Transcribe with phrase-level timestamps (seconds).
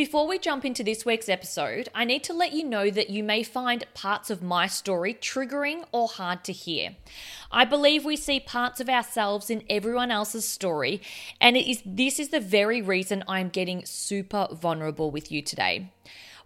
[0.00, 3.22] Before we jump into this week's episode, I need to let you know that you
[3.22, 6.96] may find parts of my story triggering or hard to hear.
[7.52, 11.02] I believe we see parts of ourselves in everyone else's story,
[11.38, 15.92] and it is this is the very reason I'm getting super vulnerable with you today.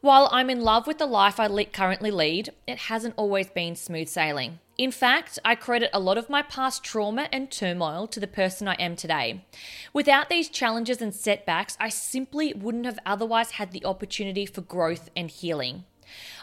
[0.01, 4.09] While I'm in love with the life I currently lead, it hasn't always been smooth
[4.09, 4.59] sailing.
[4.77, 8.67] In fact, I credit a lot of my past trauma and turmoil to the person
[8.67, 9.45] I am today.
[9.93, 15.11] Without these challenges and setbacks, I simply wouldn't have otherwise had the opportunity for growth
[15.15, 15.85] and healing.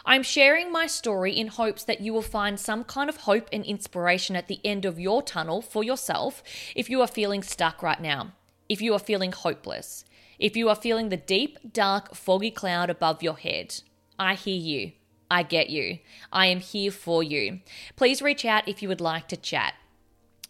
[0.06, 3.64] I'm sharing my story in hopes that you will find some kind of hope and
[3.64, 6.42] inspiration at the end of your tunnel for yourself
[6.74, 8.32] if you are feeling stuck right now,
[8.68, 10.04] if you are feeling hopeless,
[10.38, 13.82] if you are feeling the deep, dark, foggy cloud above your head.
[14.18, 14.92] I hear you.
[15.32, 15.98] I get you.
[16.30, 17.60] I am here for you.
[17.96, 19.72] Please reach out if you would like to chat.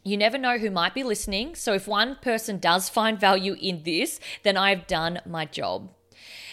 [0.03, 3.85] You never know who might be listening, so if one person does find value in
[3.85, 5.91] this, then I've done my job.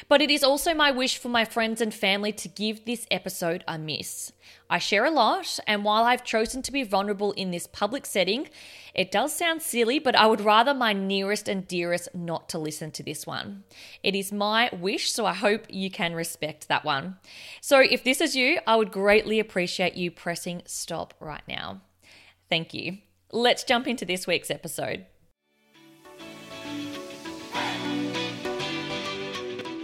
[0.07, 3.63] But it is also my wish for my friends and family to give this episode
[3.67, 4.31] a miss.
[4.69, 8.49] I share a lot, and while I've chosen to be vulnerable in this public setting,
[8.93, 12.91] it does sound silly, but I would rather my nearest and dearest not to listen
[12.91, 13.63] to this one.
[14.03, 17.17] It is my wish, so I hope you can respect that one.
[17.61, 21.81] So if this is you, I would greatly appreciate you pressing stop right now.
[22.49, 22.99] Thank you.
[23.31, 25.05] Let's jump into this week's episode.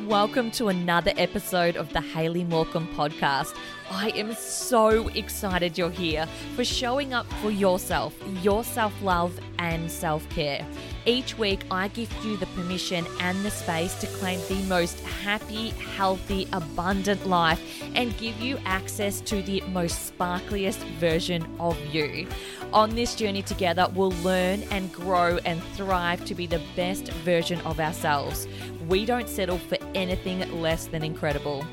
[0.07, 3.55] Welcome to another episode of the Hayley Morcom podcast.
[3.89, 9.89] I am so excited you're here for showing up for yourself, your self love, and
[9.89, 10.63] self care.
[11.07, 15.69] Each week, I give you the permission and the space to claim the most happy,
[15.69, 22.27] healthy, abundant life and give you access to the most sparkliest version of you.
[22.73, 27.61] On this journey together, we'll learn and grow and thrive to be the best version
[27.61, 28.47] of ourselves.
[28.87, 31.65] We don't settle for anything less than incredible.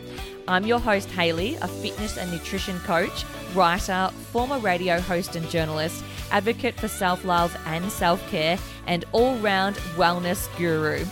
[0.49, 3.25] I'm your host, Hayley, a fitness and nutrition coach,
[3.55, 9.37] writer, former radio host and journalist, advocate for self love and self care, and all
[9.37, 11.05] round wellness guru.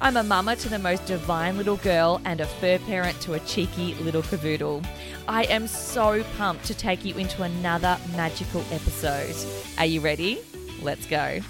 [0.00, 3.40] I'm a mama to the most divine little girl and a fur parent to a
[3.40, 4.86] cheeky little cavoodle.
[5.26, 9.34] I am so pumped to take you into another magical episode.
[9.76, 10.38] Are you ready?
[10.80, 11.40] Let's go.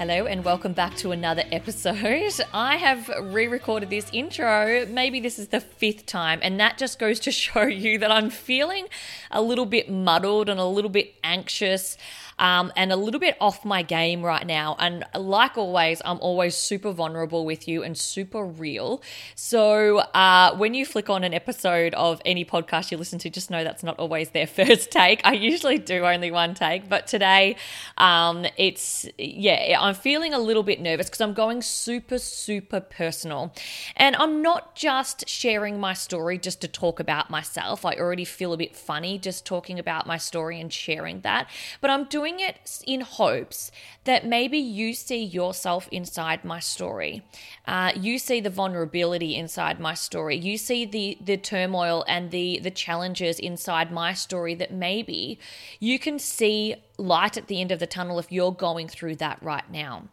[0.00, 2.32] Hello, and welcome back to another episode.
[2.54, 4.86] I have re recorded this intro.
[4.86, 8.30] Maybe this is the fifth time, and that just goes to show you that I'm
[8.30, 8.86] feeling
[9.30, 11.98] a little bit muddled and a little bit anxious
[12.40, 14.74] um, and a little bit off my game right now.
[14.78, 19.02] And like always, I'm always super vulnerable with you and super real.
[19.34, 23.50] So uh, when you flick on an episode of any podcast you listen to, just
[23.50, 25.20] know that's not always their first take.
[25.22, 27.56] I usually do only one take, but today
[27.98, 33.52] um, it's, yeah, I'm feeling a little bit nervous because I'm going super, super personal.
[33.96, 37.84] And I'm not just sharing my story just to talk about myself.
[37.84, 41.50] I already feel a bit funny just talking about my story and sharing that,
[41.82, 43.70] but I'm doing doing it in hopes
[44.04, 47.22] that maybe you see yourself inside my story.
[47.66, 50.36] Uh, you see the vulnerability inside my story.
[50.36, 55.38] You see the the turmoil and the the challenges inside my story that maybe
[55.78, 59.42] you can see light at the end of the tunnel if you're going through that
[59.42, 60.04] right now.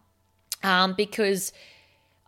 [0.63, 1.53] Um, because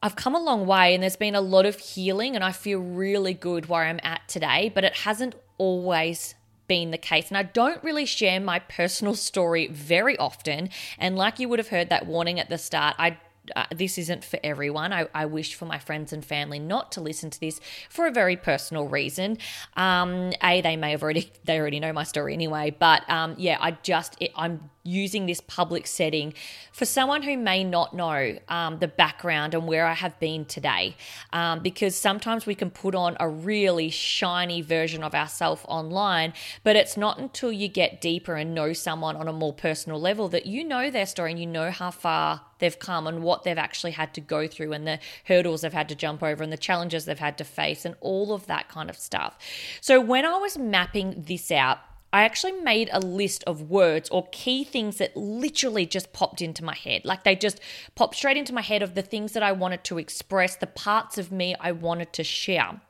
[0.02, 2.80] I've come a long way and there's been a lot of healing and I feel
[2.80, 6.36] really good where I'm at today, but it hasn't always
[6.70, 7.28] been the case.
[7.28, 10.70] And I don't really share my personal story very often.
[10.98, 13.18] And like you would have heard that warning at the start, I
[13.56, 14.94] uh, this isn't for everyone.
[14.94, 18.12] I, I, wish for my friends and family not to listen to this for a
[18.12, 19.40] very personal reason.
[19.76, 23.58] Um, a, they may have already they already know my story anyway, but um, yeah,
[23.60, 26.34] I just it, I'm using this public setting
[26.72, 30.96] for someone who may not know um, the background and where I have been today.
[31.32, 36.34] Um, because sometimes we can put on a really shiny version of ourselves online,
[36.64, 40.28] but it's not until you get deeper and know someone on a more personal level
[40.30, 43.58] that you know their story and you know how far they've come and what they've
[43.58, 46.58] actually had to go through and the hurdles they've had to jump over and the
[46.58, 49.38] challenges they've had to face and all of that kind of stuff.
[49.82, 51.80] So when I was mapping this out,
[52.12, 56.64] I actually made a list of words or key things that literally just popped into
[56.64, 57.06] my head.
[57.06, 57.60] Like they just
[57.96, 61.18] popped straight into my head of the things that I wanted to express, the parts
[61.18, 62.82] of me I wanted to share.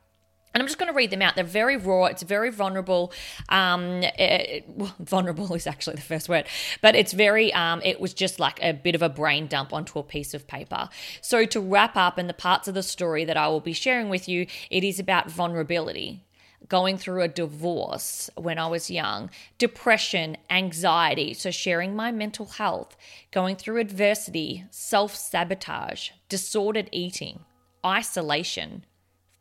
[0.51, 1.35] And I'm just going to read them out.
[1.35, 2.05] They're very raw.
[2.05, 3.13] It's very vulnerable.
[3.49, 6.45] Um, it, well, vulnerable is actually the first word,
[6.81, 7.53] but it's very.
[7.53, 10.47] Um, it was just like a bit of a brain dump onto a piece of
[10.47, 10.89] paper.
[11.21, 14.09] So to wrap up, and the parts of the story that I will be sharing
[14.09, 16.23] with you, it is about vulnerability
[16.67, 22.95] going through a divorce when I was young, depression, anxiety, so sharing my mental health,
[23.31, 27.39] going through adversity, self sabotage, disordered eating,
[27.85, 28.85] isolation,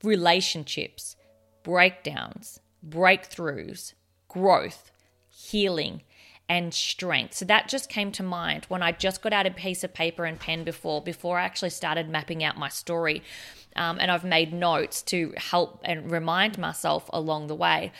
[0.02, 1.16] relationships,
[1.62, 3.94] breakdowns, breakthroughs,
[4.28, 4.90] growth,
[5.28, 6.02] healing,
[6.48, 7.34] and strength.
[7.34, 10.24] So that just came to mind when I just got out a piece of paper
[10.24, 13.22] and pen before before I actually started mapping out my story.
[13.76, 17.92] Um, and I've made notes to help and remind myself along the way.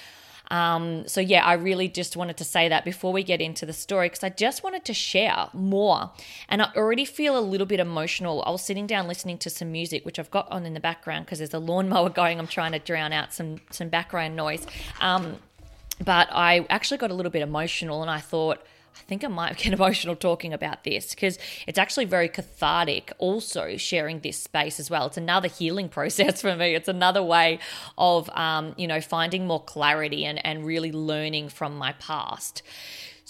[0.51, 3.73] Um, so, yeah, I really just wanted to say that before we get into the
[3.73, 6.11] story because I just wanted to share more.
[6.49, 8.43] And I already feel a little bit emotional.
[8.47, 11.27] I was sitting down listening to some music, which I've got on in the background
[11.27, 12.39] because there's a lawnmower going.
[12.39, 14.67] I'm trying to drown out some, some background noise.
[15.01, 15.37] Um,
[16.03, 18.65] but I actually got a little bit emotional and I thought,
[18.97, 23.77] I think I might get emotional talking about this because it's actually very cathartic also
[23.77, 25.07] sharing this space as well.
[25.07, 26.75] It's another healing process for me.
[26.75, 27.59] It's another way
[27.97, 32.63] of, um, you know, finding more clarity and, and really learning from my past.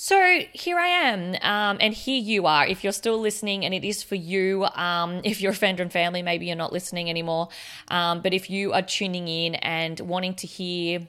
[0.00, 2.64] So here I am, um, and here you are.
[2.64, 5.92] If you're still listening, and it is for you, um, if you're a friend and
[5.92, 7.48] family, maybe you're not listening anymore.
[7.88, 11.08] Um, but if you are tuning in and wanting to hear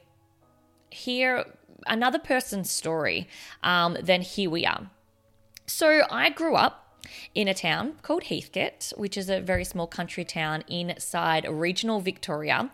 [0.90, 1.46] hear
[1.88, 3.28] another person's story,
[3.64, 4.90] um, then here we are.
[5.66, 6.90] So I grew up
[7.36, 12.70] in a town called Heathcote, which is a very small country town inside regional Victoria.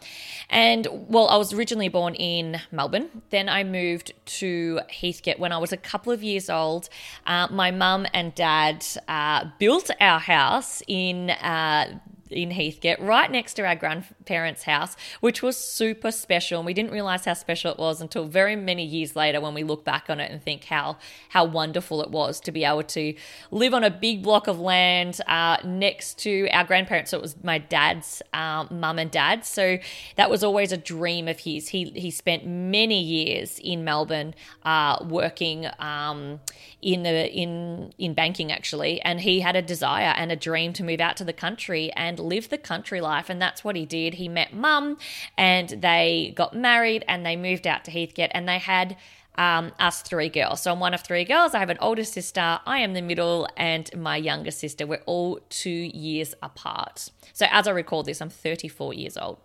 [0.49, 3.21] And well, I was originally born in Melbourne.
[3.29, 6.89] Then I moved to Heathcote when I was a couple of years old.
[7.25, 11.29] Uh, my mum and dad uh, built our house in.
[11.31, 11.99] Uh,
[12.29, 16.59] in Heathcote, right next to our grandparents' house, which was super special.
[16.59, 19.63] And we didn't realize how special it was until very many years later when we
[19.63, 20.97] look back on it and think how
[21.29, 23.13] how wonderful it was to be able to
[23.51, 27.11] live on a big block of land uh, next to our grandparents.
[27.11, 29.45] So it was my dad's um, mum and dad.
[29.45, 29.77] So
[30.15, 31.69] that was always a dream of his.
[31.69, 34.33] He he spent many years in Melbourne
[34.63, 36.39] uh, working um,
[36.81, 40.83] in the in in banking actually, and he had a desire and a dream to
[40.83, 43.29] move out to the country and and live the country life.
[43.29, 44.15] And that's what he did.
[44.15, 44.97] He met mum
[45.37, 48.97] and they got married and they moved out to Heathcote and they had
[49.37, 50.61] um, us three girls.
[50.61, 51.53] So I'm one of three girls.
[51.53, 54.87] I have an older sister, I am the middle, and my younger sister.
[54.87, 57.09] We're all two years apart.
[57.33, 59.39] So as I recall this, I'm 34 years old.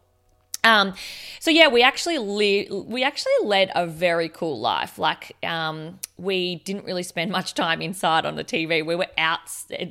[0.64, 0.94] Um,
[1.38, 4.98] so yeah, we actually li- we actually led a very cool life.
[4.98, 8.84] Like, um, we didn't really spend much time inside on the TV.
[8.84, 9.40] We were out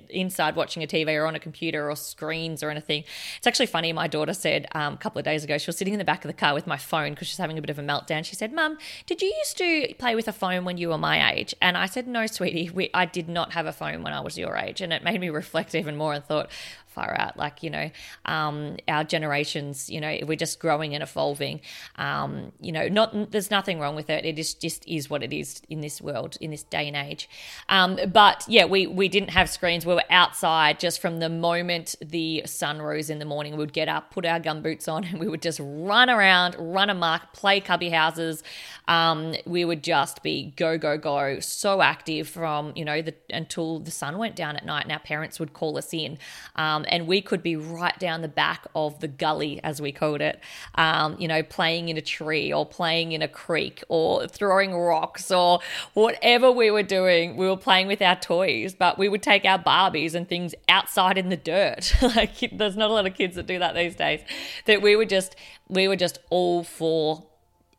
[0.10, 3.04] inside watching a TV or on a computer or screens or anything.
[3.38, 3.92] It's actually funny.
[3.94, 6.24] My daughter said um, a couple of days ago she was sitting in the back
[6.24, 8.24] of the car with my phone because she's having a bit of a meltdown.
[8.24, 11.34] She said, "Mum, did you used to play with a phone when you were my
[11.34, 12.70] age?" And I said, "No, sweetie.
[12.70, 15.20] We, I did not have a phone when I was your age." And it made
[15.20, 16.52] me reflect even more and thought,
[16.86, 17.38] far out.
[17.38, 17.90] Like, you know,
[18.26, 21.62] um, our generations, you know, just just growing and evolving.
[21.96, 24.26] Um, you know, not there's nothing wrong with it.
[24.26, 27.30] It is just is what it is in this world in this day and age.
[27.70, 29.86] Um, but yeah, we we didn't have screens.
[29.86, 33.54] We were outside just from the moment the sun rose in the morning.
[33.54, 36.56] We would get up, put our gum boots on, and we would just run around,
[36.60, 38.44] run amok, play cubby houses.
[38.88, 43.80] Um, we would just be go go go, so active from you know the until
[43.80, 46.18] the sun went down at night, and our parents would call us in,
[46.56, 50.22] um, and we could be right down the back of the gully as we called
[50.22, 50.40] it,
[50.76, 55.32] um, you know, playing in a tree or playing in a creek or throwing rocks
[55.32, 55.60] or
[55.94, 57.36] whatever we were doing.
[57.36, 61.18] We were playing with our toys, but we would take our Barbies and things outside
[61.18, 61.94] in the dirt.
[62.16, 64.22] like there's not a lot of kids that do that these days.
[64.66, 65.36] That we were just
[65.68, 67.24] we were just all for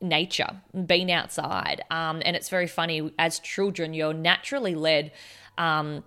[0.01, 1.83] nature, being outside.
[1.91, 5.13] Um, and it's very funny as children, you're naturally led
[5.59, 6.05] um,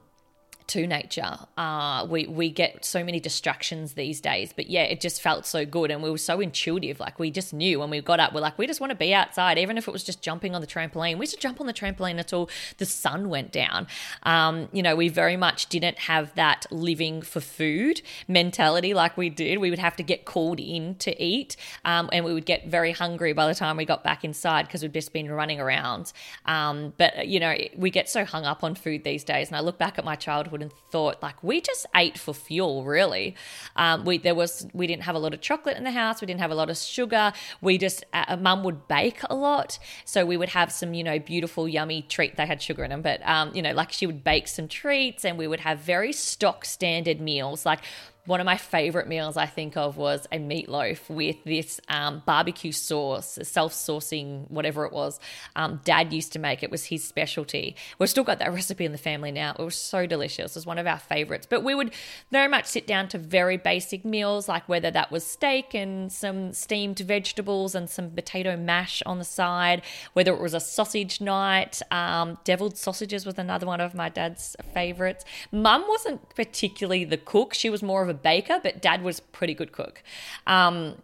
[0.68, 1.38] to nature.
[1.58, 5.66] Uh, we we get so many distractions these days, but yeah, it just felt so
[5.66, 7.00] good, and we were so intuitive.
[7.00, 9.14] Like we just knew when we got up, we're like, we just want to be
[9.14, 11.18] outside, even if it was just jumping on the trampoline.
[11.18, 13.88] We used to jump on the trampoline until the sun went down.
[14.24, 19.30] Um, you know, we very much didn't have that living for food mentality like we
[19.30, 19.60] did.
[19.60, 22.92] We would have to get called in to eat, um, and we would get very
[22.92, 26.14] hungry by the time we got back inside because we'd just been running around.
[26.46, 29.60] Um, but you know, we get so hung up on food these days, and I
[29.60, 33.36] look back at my childhood childhood and thought like we just ate for fuel really.
[33.76, 36.22] Um, we there was we didn't have a lot of chocolate in the house.
[36.22, 37.34] We didn't have a lot of sugar.
[37.62, 39.80] We just uh, mum would bake a lot.
[40.06, 42.36] So we would have some you know beautiful yummy treat.
[42.36, 45.26] They had sugar in them but um, you know like she would bake some treats
[45.26, 47.80] and we would have very stock standard meals like
[48.26, 52.72] one of my favorite meals I think of was a meatloaf with this um, barbecue
[52.72, 55.20] sauce, self saucing, whatever it was.
[55.58, 57.76] Um, Dad used to make it was his specialty.
[58.00, 59.56] We've still got that recipe in the family now.
[59.60, 60.52] It was so delicious.
[60.52, 61.46] It was one of our favorites.
[61.50, 61.92] But we would
[62.32, 66.54] very much sit down to very basic meals, like whether that was steak and some
[66.54, 69.82] steamed vegetables and some potato mash on the side,
[70.14, 71.82] whether it was a sausage night.
[71.92, 75.26] Um, deviled sausages was another one of my dad's favorites.
[75.52, 79.20] Mum wasn't particularly the cook; she was more of a a baker, but dad was
[79.20, 80.02] pretty good cook.
[80.48, 81.02] Um,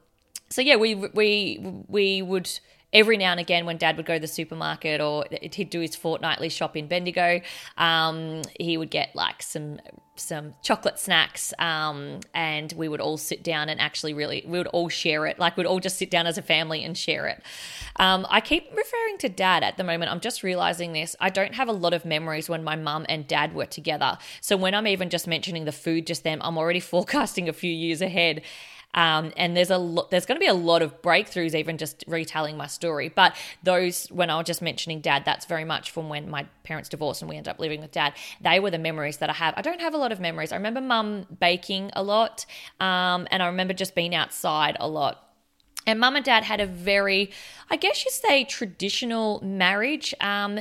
[0.50, 2.60] so yeah, we we we would
[2.94, 5.96] every now and again when dad would go to the supermarket or he'd do his
[5.96, 7.42] fortnightly shop in bendigo
[7.78, 9.80] um, he would get like some
[10.20, 14.68] some chocolate snacks um, and we would all sit down and actually really we would
[14.68, 15.40] all share it.
[15.40, 17.42] Like we'd all just sit down as a family and share it.
[17.96, 20.12] Um, i keep referring to dad at the moment.
[20.12, 21.16] I'm just realizing this.
[21.20, 24.18] I don't have a lot of memories when my mum and dad were together.
[24.42, 27.72] So when i'm even just mentioning the food just then i'm already forecasting a few
[27.72, 28.42] years ahead
[28.94, 32.04] um, and there's a lot, there's going to be a lot of breakthroughs, even just
[32.08, 33.10] retelling my story.
[33.10, 36.90] But those, when I was just mentioning dad, that's very much from when my parents
[36.90, 38.14] divorced and we ended up living with dad.
[38.42, 39.54] They were the memories that I have.
[39.58, 40.52] I don't have a lot of memories.
[40.52, 42.46] I remember mum baking a lot,
[42.80, 45.26] um, and I remember just being outside a lot.
[45.86, 47.32] And mum and dad had a very,
[47.70, 50.14] I guess you say, traditional marriage.
[50.20, 50.60] Um,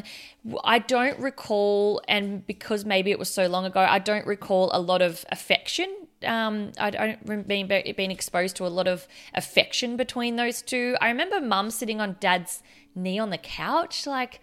[0.65, 4.81] I don't recall, and because maybe it was so long ago, I don't recall a
[4.81, 10.37] lot of affection um, I don't remember being exposed to a lot of affection between
[10.37, 10.97] those two.
[11.01, 12.63] I remember mum sitting on dad's
[12.95, 14.41] knee on the couch, like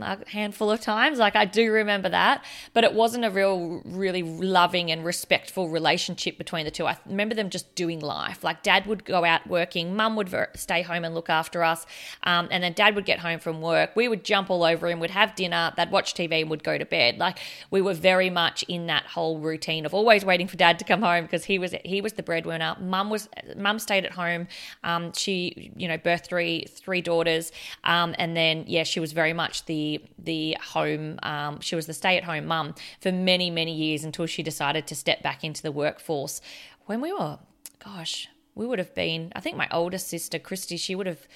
[0.00, 1.18] a handful of times.
[1.18, 6.38] Like I do remember that, but it wasn't a real, really loving and respectful relationship
[6.38, 6.86] between the two.
[6.86, 8.42] I remember them just doing life.
[8.42, 11.86] Like dad would go out working, mum would stay home and look after us,
[12.24, 13.94] um, and then dad would get home from work.
[13.94, 16.78] We would jump all over him, would have dinner, they'd watch TV, and would go
[16.78, 17.18] to bed.
[17.18, 17.38] Like
[17.70, 21.02] we were very much in that whole routine of always waiting for dad to come
[21.02, 22.76] home because he was he was the breadwinner.
[22.80, 24.48] Mum was mum stayed at home.
[24.82, 27.52] Um, she you know birthed three three daughters,
[27.84, 31.18] um, and then yeah she was very much the the the home.
[31.22, 34.86] Um, she was the stay at home mum for many many years until she decided
[34.88, 36.40] to step back into the workforce.
[36.86, 37.38] When we were,
[37.84, 39.32] gosh, we would have been.
[39.34, 41.26] I think my older sister Christy, she would have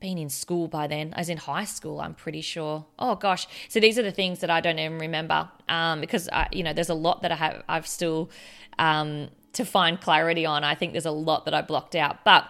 [0.00, 2.84] been in school by then, as in high school, I'm pretty sure.
[2.98, 6.48] Oh gosh, so these are the things that I don't even remember um, because I,
[6.52, 8.30] you know there's a lot that I have I've still
[8.78, 10.64] um, to find clarity on.
[10.64, 12.44] I think there's a lot that I blocked out, but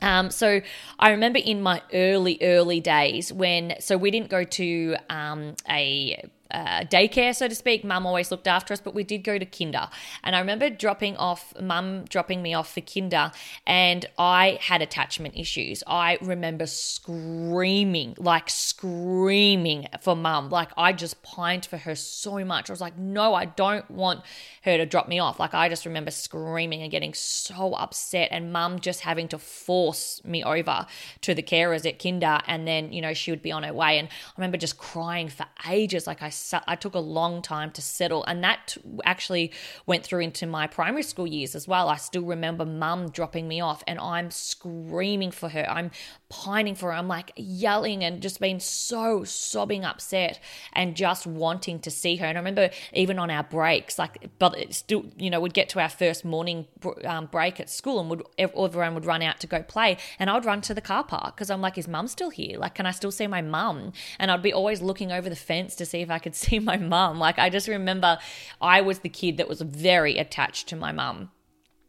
[0.00, 0.60] um, so
[0.98, 6.28] I remember in my early, early days when, so we didn't go to um, a
[6.50, 7.84] uh, daycare, so to speak.
[7.84, 9.88] Mum always looked after us, but we did go to kinder.
[10.24, 13.32] And I remember dropping off, mum dropping me off for kinder,
[13.66, 15.82] and I had attachment issues.
[15.86, 20.48] I remember screaming, like screaming for mum.
[20.50, 22.70] Like I just pined for her so much.
[22.70, 24.22] I was like, no, I don't want
[24.62, 25.38] her to drop me off.
[25.38, 30.22] Like I just remember screaming and getting so upset, and mum just having to force
[30.24, 30.86] me over
[31.22, 32.40] to the carers at kinder.
[32.46, 33.98] And then, you know, she would be on her way.
[33.98, 36.06] And I remember just crying for ages.
[36.06, 36.30] Like I
[36.66, 38.24] I took a long time to settle.
[38.24, 39.52] And that actually
[39.86, 41.88] went through into my primary school years as well.
[41.88, 45.68] I still remember mum dropping me off and I'm screaming for her.
[45.68, 45.90] I'm
[46.30, 46.92] pining for her.
[46.92, 50.38] I'm like yelling and just being so sobbing upset
[50.72, 52.26] and just wanting to see her.
[52.26, 55.70] And I remember even on our breaks, like, but it still, you know, we'd get
[55.70, 56.66] to our first morning
[57.04, 60.34] um, break at school and would everyone would run out to go play, and I
[60.34, 62.58] would run to the car park because I'm like, is mum still here?
[62.58, 63.92] Like, can I still see my mum?
[64.18, 66.76] And I'd be always looking over the fence to see if I could see my
[66.76, 67.18] mum.
[67.18, 68.18] Like, I just remember
[68.60, 71.30] I was the kid that was very attached to my mum.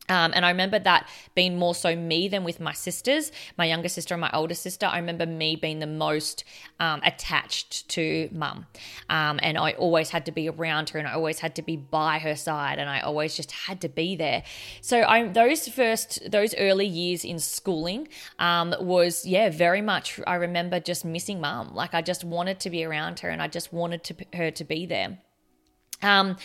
[0.10, 3.88] Um, and I remember that being more so me than with my sisters, my younger
[3.88, 4.88] sister and my older sister.
[4.88, 6.44] I remember me being the most
[6.80, 8.66] um, attached to mum.
[9.10, 11.76] Um, and I always had to be around her and I always had to be
[11.76, 14.44] by her side and I always just had to be there.
[14.82, 18.08] So I, those first, those early years in schooling
[18.40, 21.74] um, was, yeah, very much, I remember just missing mum.
[21.74, 24.64] Like I just wanted to be around her and I just wanted to, her to
[24.64, 25.20] be there.
[26.02, 26.38] Um,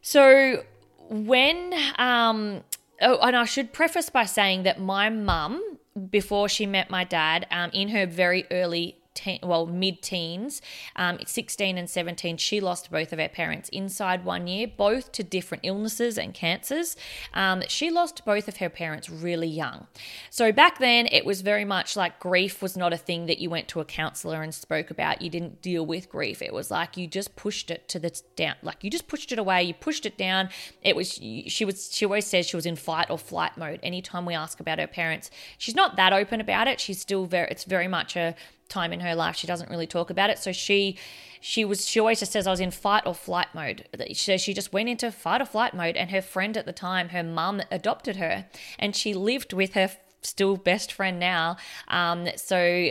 [0.00, 0.62] so
[1.08, 2.62] when um,
[3.00, 5.78] Oh, and I should preface by saying that my mum,
[6.10, 10.60] before she met my dad, um, in her very early teen, well, mid teens,
[10.96, 15.22] um, 16 and 17, she lost both of her parents inside one year, both to
[15.22, 16.96] different illnesses and cancers.
[17.32, 19.86] Um, she lost both of her parents really young.
[20.30, 23.50] So back then, it was very much like grief was not a thing that you
[23.50, 25.22] went to a counselor and spoke about.
[25.22, 26.42] You didn't deal with grief.
[26.42, 29.38] It was like you just pushed it to the down, like you just pushed it
[29.38, 30.48] away, you pushed it down.
[30.82, 33.80] It was, she was, she always says she was in fight or flight mode.
[33.82, 36.80] Anytime we ask about her parents, she's not that open about it.
[36.80, 38.34] She's still very, it's very much a,
[38.68, 40.96] time in her life she doesn't really talk about it so she
[41.40, 44.54] she was she always just says i was in fight or flight mode so she
[44.54, 47.60] just went into fight or flight mode and her friend at the time her mum
[47.70, 48.46] adopted her
[48.78, 49.90] and she lived with her
[50.24, 51.56] still best friend now.
[51.88, 52.90] Um, so,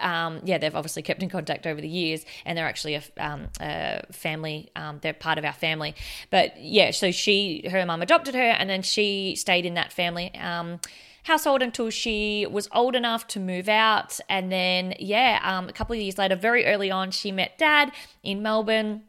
[0.00, 3.48] um, yeah, they've obviously kept in contact over the years, and they're actually a, um,
[3.60, 4.70] a family.
[4.76, 5.94] Um, they're part of our family.
[6.30, 10.34] But yeah, so she, her mum adopted her, and then she stayed in that family
[10.36, 10.80] um,
[11.24, 14.20] household until she was old enough to move out.
[14.28, 17.92] And then, yeah, um, a couple of years later, very early on, she met dad
[18.22, 19.02] in Melbourne.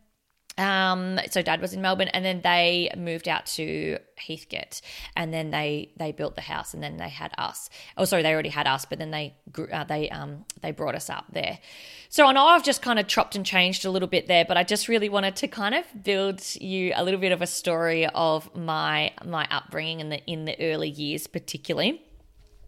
[0.58, 4.80] Um, so dad was in Melbourne, and then they moved out to Heathcote,
[5.18, 7.70] and then they they built the house, and then they had us.
[7.98, 9.36] Oh, sorry, they already had us, but then they
[9.74, 11.60] uh, they um they brought us up there.
[12.08, 14.56] So I know I've just kind of chopped and changed a little bit there, but
[14.56, 18.08] I just really wanted to kind of build you a little bit of a story
[18.08, 22.02] of my my upbringing in the in the early years, particularly.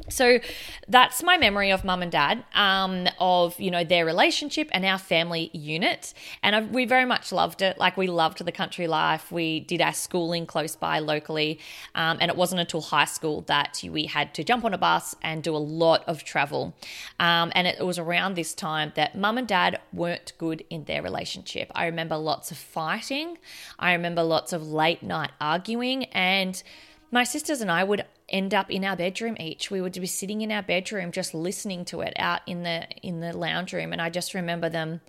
[0.09, 0.39] So
[0.87, 4.97] that's my memory of mum and dad, um, of you know their relationship and our
[4.97, 7.77] family unit, and I, we very much loved it.
[7.77, 9.31] Like we loved the country life.
[9.31, 11.59] We did our schooling close by locally,
[11.93, 15.15] um, and it wasn't until high school that we had to jump on a bus
[15.21, 16.73] and do a lot of travel.
[17.19, 21.01] Um, and it was around this time that mum and dad weren't good in their
[21.01, 21.69] relationship.
[21.75, 23.37] I remember lots of fighting.
[23.77, 26.61] I remember lots of late night arguing and
[27.11, 29.71] my sisters and I would end up in our bedroom each.
[29.71, 33.19] We would be sitting in our bedroom just listening to it out in the in
[33.19, 35.01] the lounge room, and I just remember them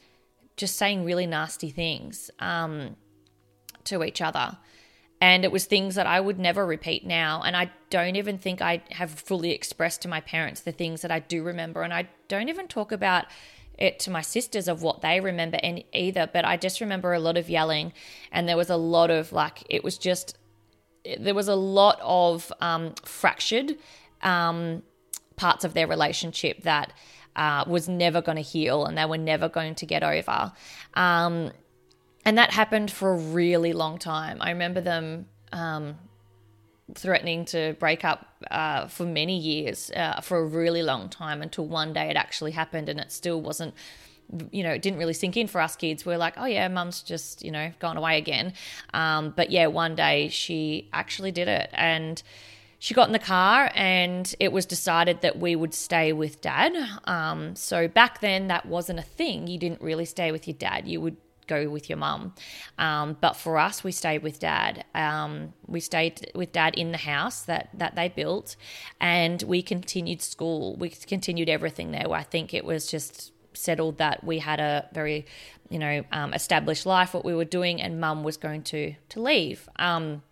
[0.56, 2.96] just saying really nasty things um,
[3.84, 4.58] to each other.
[5.20, 7.42] And it was things that I would never repeat now.
[7.42, 11.11] And I don't even think I have fully expressed to my parents the things that
[11.11, 11.82] I do remember.
[11.82, 13.24] And I don't even talk about
[13.76, 15.58] it to my sisters of what they remember
[15.92, 16.28] either.
[16.32, 17.92] But I just remember a lot of yelling.
[18.30, 20.37] And there was a lot of like, it was just
[21.18, 23.76] there was a lot of um, fractured
[24.22, 24.82] um,
[25.37, 26.92] parts of their relationship that
[27.37, 30.52] uh, was never going to heal and they were never going to get over.
[30.94, 31.52] Um,
[32.24, 34.38] and that happened for a really long time.
[34.40, 35.96] I remember them um,
[36.94, 41.66] threatening to break up uh, for many years, uh, for a really long time, until
[41.66, 43.74] one day it actually happened and it still wasn't
[44.51, 46.05] you know, it didn't really sink in for us kids.
[46.05, 48.53] We are like, oh yeah, mum's just, you know, gone away again.
[48.93, 52.23] Um, but yeah, one day she actually did it and
[52.79, 56.77] she got in the car and it was decided that we would stay with dad.
[57.05, 59.47] Um, so back then that wasn't a thing.
[59.47, 60.87] You didn't really stay with your dad.
[60.87, 61.17] You would
[61.49, 62.35] go with your mum.
[62.79, 64.85] Um, but for us, we stayed with dad.
[64.95, 68.55] Um, we stayed with dad in the house that, that they built
[69.01, 70.77] and we continued school.
[70.77, 72.12] We continued everything there.
[72.12, 75.27] I think it was just settled that we had a very,
[75.68, 79.21] you know, um, established life, what we were doing, and mum was going to to
[79.21, 79.68] leave.
[79.77, 80.23] Um,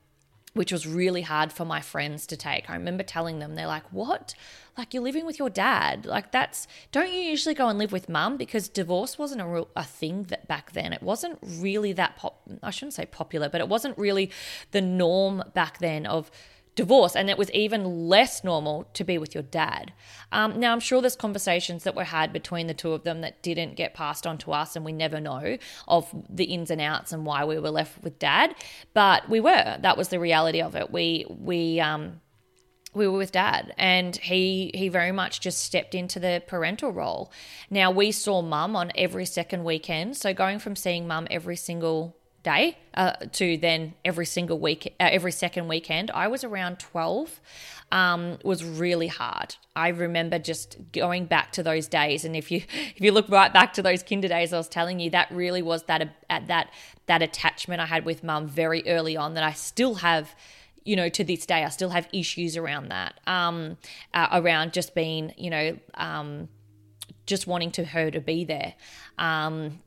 [0.56, 2.70] which was really hard for my friends to take.
[2.70, 4.34] I remember telling them, they're like, What?
[4.76, 6.04] Like, you're living with your dad.
[6.04, 8.36] Like, that's, don't you usually go and live with mum?
[8.36, 10.92] Because divorce wasn't a, real, a thing that back then.
[10.92, 14.30] It wasn't really that pop, I shouldn't say popular, but it wasn't really
[14.72, 16.30] the norm back then of
[16.76, 19.92] divorce, and it was even less normal to be with your dad.
[20.30, 23.42] Um, now, I'm sure there's conversations that were had between the two of them that
[23.42, 25.56] didn't get passed on to us, and we never know
[25.88, 28.54] of the ins and outs and why we were left with dad.
[28.94, 29.78] But we were.
[29.80, 30.92] That was the reality of it.
[30.92, 32.20] We we um,
[32.96, 37.30] we were with dad and he he very much just stepped into the parental role
[37.68, 42.15] now we saw mum on every second weekend so going from seeing mum every single
[42.46, 47.40] day uh, to then every single week uh, every second weekend i was around 12
[47.90, 52.58] um, was really hard i remember just going back to those days and if you
[52.94, 55.60] if you look right back to those kinder days i was telling you that really
[55.60, 56.70] was that at that
[57.06, 60.34] that attachment i had with mum very early on that i still have
[60.84, 63.76] you know, to this day, I still have issues around that, um,
[64.14, 66.48] uh, around just being, you know, um,
[67.26, 68.74] just wanting to her to be there.
[69.18, 69.80] Um,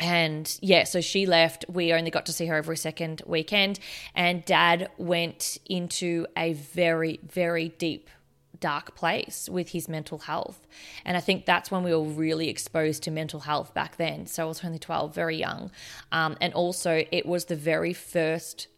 [0.00, 1.66] and yeah, so she left.
[1.68, 3.78] We only got to see her every second weekend.
[4.14, 8.08] And dad went into a very, very deep,
[8.58, 10.66] dark place with his mental health.
[11.04, 14.26] And I think that's when we were really exposed to mental health back then.
[14.26, 15.70] So I was only 12, very young.
[16.10, 18.68] Um, and also, it was the very first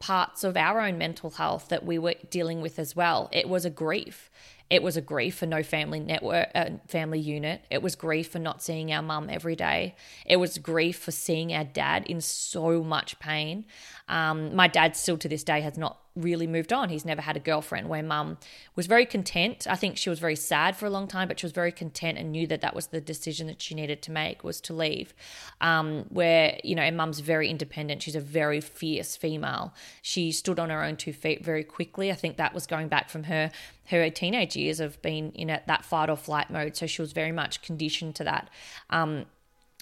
[0.00, 3.28] parts of our own mental health that we were dealing with as well.
[3.32, 4.32] It was a grief.
[4.72, 7.62] It was a grief for no family network, uh, family unit.
[7.68, 9.96] It was grief for not seeing our mum every day.
[10.24, 13.66] It was grief for seeing our dad in so much pain.
[14.08, 16.88] Um, my dad still to this day has not really moved on.
[16.88, 18.38] He's never had a girlfriend where mum
[18.76, 19.66] was very content.
[19.68, 22.18] I think she was very sad for a long time, but she was very content
[22.18, 25.14] and knew that that was the decision that she needed to make was to leave.
[25.60, 28.02] Um, where, you know, and mum's very independent.
[28.02, 29.74] She's a very fierce female.
[30.02, 32.10] She stood on her own two feet very quickly.
[32.10, 33.50] I think that was going back from her
[33.86, 36.76] her teenage years of being in a, that fight or flight mode.
[36.76, 38.48] So she was very much conditioned to that.
[38.90, 39.26] Um,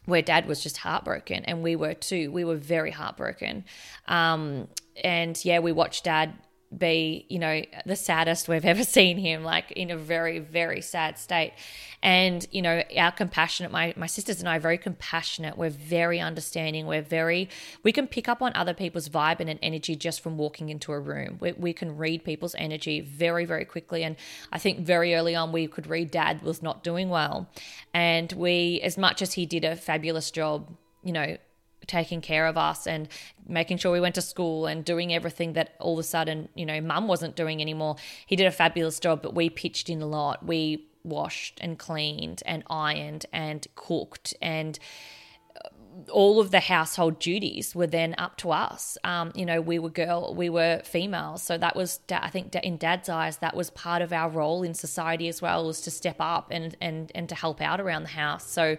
[0.07, 2.31] where dad was just heartbroken and we were too.
[2.33, 3.65] We were very heartbroken.
[4.09, 4.69] Um,
[5.03, 6.35] and yeah, we watched dad
[6.77, 11.19] be, you know, the saddest we've ever seen him, like in a very, very sad
[11.19, 11.53] state.
[12.03, 15.59] And, you know, our compassionate, my, my sisters and I are very compassionate.
[15.59, 16.87] We're very understanding.
[16.87, 17.49] We're very,
[17.83, 20.93] we can pick up on other people's vibe and an energy just from walking into
[20.93, 21.37] a room.
[21.41, 24.05] We, we can read people's energy very, very quickly.
[24.05, 24.17] And
[24.53, 27.49] I think very early on, we could read dad was not doing well.
[27.93, 31.37] And we, as much as he did a fabulous job, you know,
[31.87, 33.09] taking care of us and
[33.47, 36.67] making sure we went to school and doing everything that all of a sudden, you
[36.67, 37.97] know, mum wasn't doing anymore.
[38.27, 40.45] He did a fabulous job, but we pitched in a lot.
[40.45, 44.79] We washed and cleaned and ironed and cooked and
[45.57, 45.69] uh,
[46.13, 48.97] all of the household duties were then up to us.
[49.03, 52.77] Um, you know, we were girl, we were females, so that was, I think, in
[52.77, 56.17] Dad's eyes, that was part of our role in society as well, was to step
[56.21, 58.49] up and and and to help out around the house.
[58.49, 58.77] So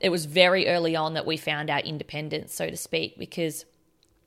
[0.00, 3.64] it was very early on that we found our independence, so to speak, because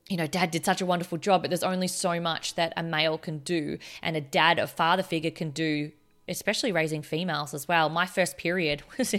[0.09, 2.83] you know, dad did such a wonderful job, but there's only so much that a
[2.83, 5.91] male can do and a dad, a father figure can do
[6.31, 7.89] especially raising females as well.
[7.89, 9.15] My first period was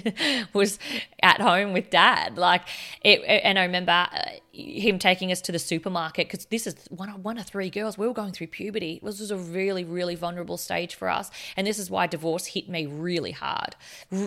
[0.53, 0.79] was
[1.22, 2.37] at home with dad.
[2.37, 2.62] Like
[3.03, 4.09] it, and I remember uh,
[4.53, 7.96] him taking us to the supermarket because this is one of, one of three girls.
[7.96, 9.01] We were going through puberty.
[9.03, 12.68] This was a really really vulnerable stage for us, and this is why divorce hit
[12.68, 13.77] me really hard.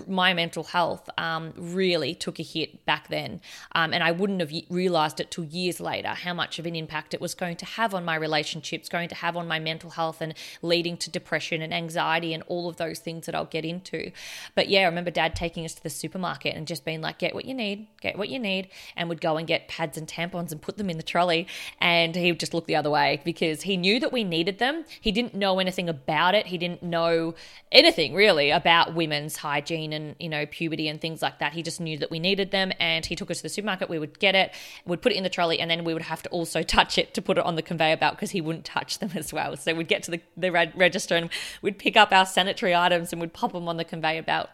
[0.08, 3.42] My mental health um, really took a hit back then,
[3.74, 7.14] um, and I wouldn't have realized it till years later how much of an impact
[7.14, 10.22] it was going to have on my relationships, going to have on my mental health,
[10.22, 14.12] and leading to depression and anxiety and all of those things that I'll get into.
[14.56, 17.34] But yeah, I remember dad taking us to the supermarket and just being like, get
[17.34, 18.70] what you need, get what you need.
[18.96, 21.48] And would go and get pads and tampons and put them in the trolley.
[21.80, 24.86] And he would just look the other way because he knew that we needed them.
[25.02, 26.48] He didn't know anything about it.
[26.48, 27.36] He didn't know
[27.72, 31.54] anything really about women's hygiene and, you know, puberty and things like that.
[31.54, 32.72] He just knew that we needed them.
[32.80, 33.90] And he took us to the supermarket.
[33.90, 34.54] We would get it,
[34.86, 37.14] would put it in the trolley, and then we would have to also touch it
[37.14, 39.56] to put it on the conveyor belt because he wouldn't touch them as well.
[39.58, 41.30] So we'd get to the, the register and
[41.62, 44.50] we'd pick up our sanitary items items and would pop them on the conveyor belt.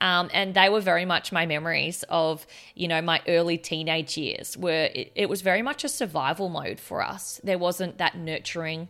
[0.00, 4.56] Um, and they were very much my memories of, you know, my early teenage years
[4.56, 7.40] where it, it was very much a survival mode for us.
[7.42, 8.88] There wasn't that nurturing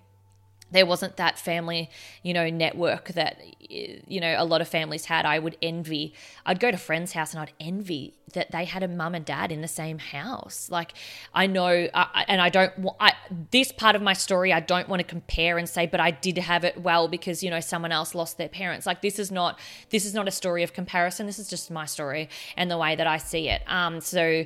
[0.71, 1.91] there wasn't that family,
[2.23, 5.25] you know, network that, you know, a lot of families had.
[5.25, 6.13] I would envy.
[6.45, 9.53] I'd go to friends' house and I'd envy that they had a mum and dad
[9.53, 10.69] in the same house.
[10.71, 10.95] Like,
[11.33, 13.13] I know, and I don't, I,
[13.53, 16.37] this part of my story, I don't want to compare and say, but I did
[16.39, 18.87] have it well because, you know, someone else lost their parents.
[18.87, 19.59] Like, this is not,
[19.91, 21.27] this is not a story of comparison.
[21.27, 23.63] This is just my story and the way that I see it.
[23.69, 24.45] Um, so,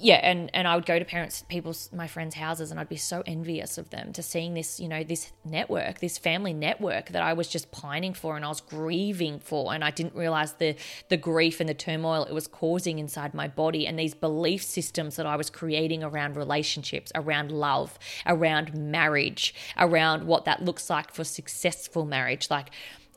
[0.00, 2.96] yeah, and and I would go to parents, people's, my friends' houses, and I'd be
[2.96, 7.22] so envious of them to seeing this, you know, this network, this family network that
[7.22, 10.76] I was just pining for and I was grieving for, and I didn't realize the
[11.08, 15.16] the grief and the turmoil it was causing inside my body, and these belief systems
[15.16, 21.12] that I was creating around relationships, around love, around marriage, around what that looks like
[21.12, 22.70] for successful marriage, like.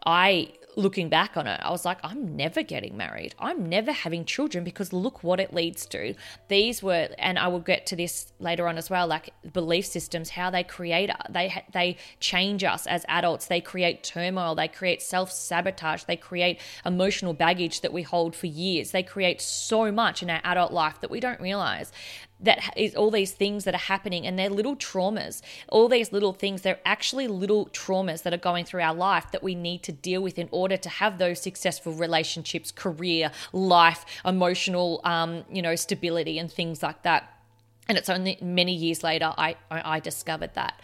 [0.03, 3.35] I looking back on it, I was like, I'm never getting married.
[3.39, 6.13] I'm never having children because look what it leads to.
[6.47, 10.29] These were, and I will get to this later on as well, like belief systems,
[10.29, 13.47] how they create, they they change us as adults.
[13.47, 14.55] They create turmoil.
[14.55, 16.03] They create self sabotage.
[16.03, 18.91] They create emotional baggage that we hold for years.
[18.91, 21.91] They create so much in our adult life that we don't realize
[22.41, 26.33] that is all these things that are happening and they're little traumas all these little
[26.33, 29.91] things they're actually little traumas that are going through our life that we need to
[29.91, 35.75] deal with in order to have those successful relationships career life emotional um, you know
[35.75, 37.41] stability and things like that
[37.91, 40.79] and it's only many years later I, I, discovered that.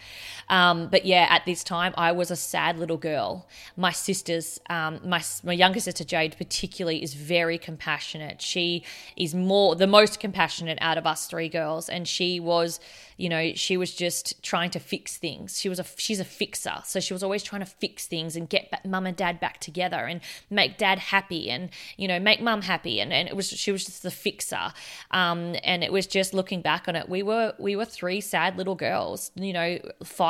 [0.48, 3.48] Um, but yeah, at this time, I was a sad little girl.
[3.76, 8.40] My sisters, um, my, my younger sister Jade, particularly, is very compassionate.
[8.40, 8.84] She
[9.16, 11.88] is more, the most compassionate out of us three girls.
[11.88, 12.80] And she was
[13.18, 15.58] you know, she was just trying to fix things.
[15.58, 18.48] She was a she's a fixer, so she was always trying to fix things and
[18.48, 22.62] get mum and dad back together and make dad happy and you know make mum
[22.62, 23.00] happy.
[23.00, 24.72] And, and it was she was just the fixer.
[25.10, 28.56] Um, and it was just looking back on it, we were we were three sad
[28.56, 29.78] little girls, you know,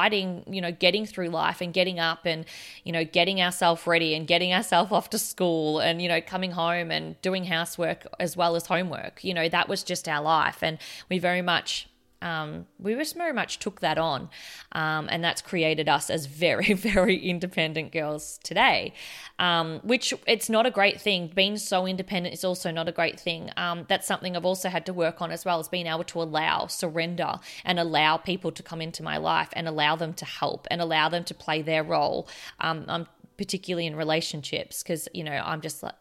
[0.09, 2.45] fighting, you know, getting through life and getting up and
[2.85, 6.53] you know getting ourselves ready and getting ourselves off to school and you know coming
[6.53, 9.23] home and doing housework as well as homework.
[9.23, 10.79] You know, that was just our life, and
[11.11, 11.89] we very much
[12.21, 14.29] um, we just very much took that on,
[14.73, 18.93] um, and that's created us as very, very independent girls today.
[19.39, 21.31] Um, which it's not a great thing.
[21.33, 23.51] Being so independent is also not a great thing.
[23.57, 26.21] Um, that's something I've also had to work on as well as being able to
[26.21, 30.67] allow, surrender, and allow people to come into my life and allow them to help
[30.71, 32.29] and allow them to play their role.
[32.59, 33.07] Um, I'm
[33.39, 35.95] particularly in relationships because you know i'm just like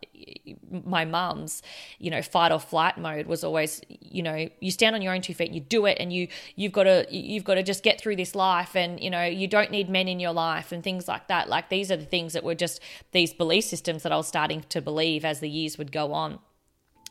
[0.84, 1.62] my mum's
[2.00, 5.22] you know fight or flight mode was always you know you stand on your own
[5.22, 7.84] two feet and you do it and you you've got to you've got to just
[7.84, 10.84] get through this life and you know you don't need men in your life and
[10.84, 11.48] things like that.
[11.48, 14.64] Like these are the things that were just these belief systems that i was starting
[14.70, 16.40] to believe as the years would go on.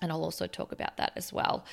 [0.02, 1.64] And i'll also talk about that as well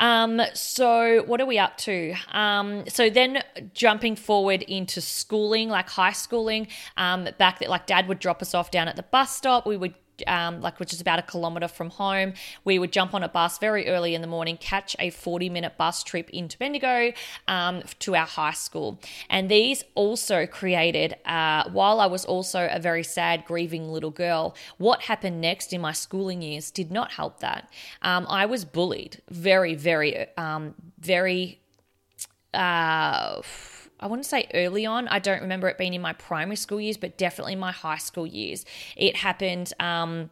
[0.00, 2.14] um, so what are we up to?
[2.32, 3.42] Um, so then
[3.74, 8.54] jumping forward into schooling, like high schooling, um, back that like dad would drop us
[8.54, 9.66] off down at the bus stop.
[9.66, 9.94] We would
[10.26, 12.34] um, like which is about a kilometre from home.
[12.64, 15.76] We would jump on a bus very early in the morning, catch a 40 minute
[15.76, 17.12] bus trip into Bendigo
[17.48, 19.00] um, to our high school.
[19.28, 24.54] And these also created, uh, while I was also a very sad, grieving little girl,
[24.78, 27.70] what happened next in my schooling years did not help that.
[28.02, 31.60] Um, I was bullied very, very, um, very.
[32.52, 33.40] Uh,
[34.00, 35.06] I wouldn't say early on.
[35.08, 38.26] I don't remember it being in my primary school years, but definitely my high school
[38.26, 38.64] years.
[38.96, 39.72] It happened.
[39.78, 40.30] Um,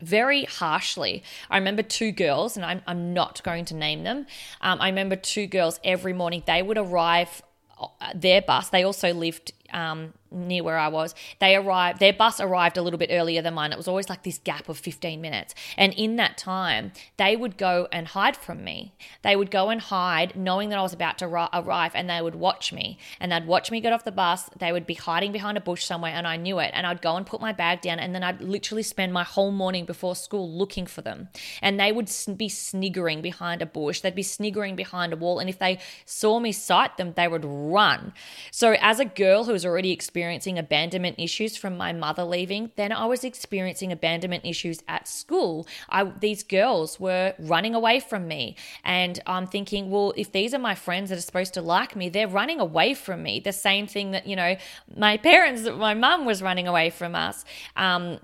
[0.00, 1.22] very harshly.
[1.50, 4.26] I remember two girls, and I'm, I'm not going to name them.
[4.60, 7.42] Um, I remember two girls every morning, they would arrive
[7.80, 8.68] uh, their bus.
[8.68, 12.98] They also lived um, near where I was, they arrived, their bus arrived a little
[12.98, 13.72] bit earlier than mine.
[13.72, 15.54] It was always like this gap of 15 minutes.
[15.76, 18.94] And in that time, they would go and hide from me.
[19.22, 22.34] They would go and hide knowing that I was about to arrive and they would
[22.34, 22.98] watch me.
[23.20, 24.48] And they'd watch me get off the bus.
[24.58, 26.70] They would be hiding behind a bush somewhere and I knew it.
[26.72, 29.50] And I'd go and put my bag down and then I'd literally spend my whole
[29.50, 31.28] morning before school looking for them.
[31.60, 34.00] And they would be sniggering behind a bush.
[34.00, 35.38] They'd be sniggering behind a wall.
[35.38, 38.14] And if they saw me sight them, they would run.
[38.50, 42.92] So as a girl who was already experiencing abandonment issues from my mother leaving, then
[42.92, 45.66] I was experiencing abandonment issues at school.
[45.88, 48.56] I, these girls were running away from me.
[48.84, 52.08] And I'm thinking, well, if these are my friends that are supposed to like me,
[52.08, 53.40] they're running away from me.
[53.40, 54.56] The same thing that, you know,
[54.96, 57.44] my parents, my mum was running away from us.
[57.76, 58.18] Um,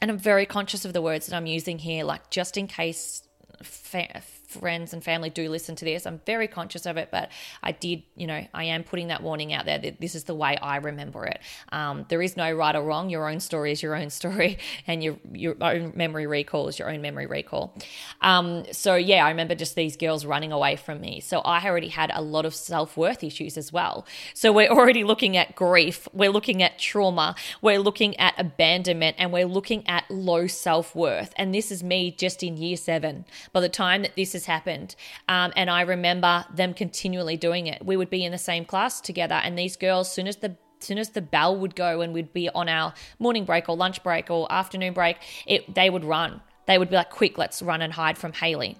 [0.00, 3.22] and I'm very conscious of the words that I'm using here, like just in case.
[3.62, 6.06] Fa- friends and family do listen to this.
[6.06, 7.30] I'm very conscious of it, but
[7.62, 10.34] I did, you know, I am putting that warning out there that this is the
[10.34, 11.40] way I remember it.
[11.70, 13.10] Um, there is no right or wrong.
[13.10, 16.90] Your own story is your own story, and your your own memory recall is your
[16.90, 17.76] own memory recall.
[18.22, 21.20] Um, so yeah, I remember just these girls running away from me.
[21.20, 24.06] So I already had a lot of self worth issues as well.
[24.32, 26.08] So we're already looking at grief.
[26.14, 27.34] We're looking at trauma.
[27.60, 31.34] We're looking at abandonment, and we're looking at low self worth.
[31.36, 33.26] And this is me just in year seven.
[33.52, 34.94] By the time that this has happened.
[35.28, 37.84] Um, and I remember them continually doing it.
[37.84, 40.98] We would be in the same class together, and these girls, soon as the soon
[40.98, 44.30] as the bell would go and we'd be on our morning break or lunch break
[44.30, 46.40] or afternoon break, it, they would run.
[46.66, 48.78] They would be like, quick, let's run and hide from Hayley.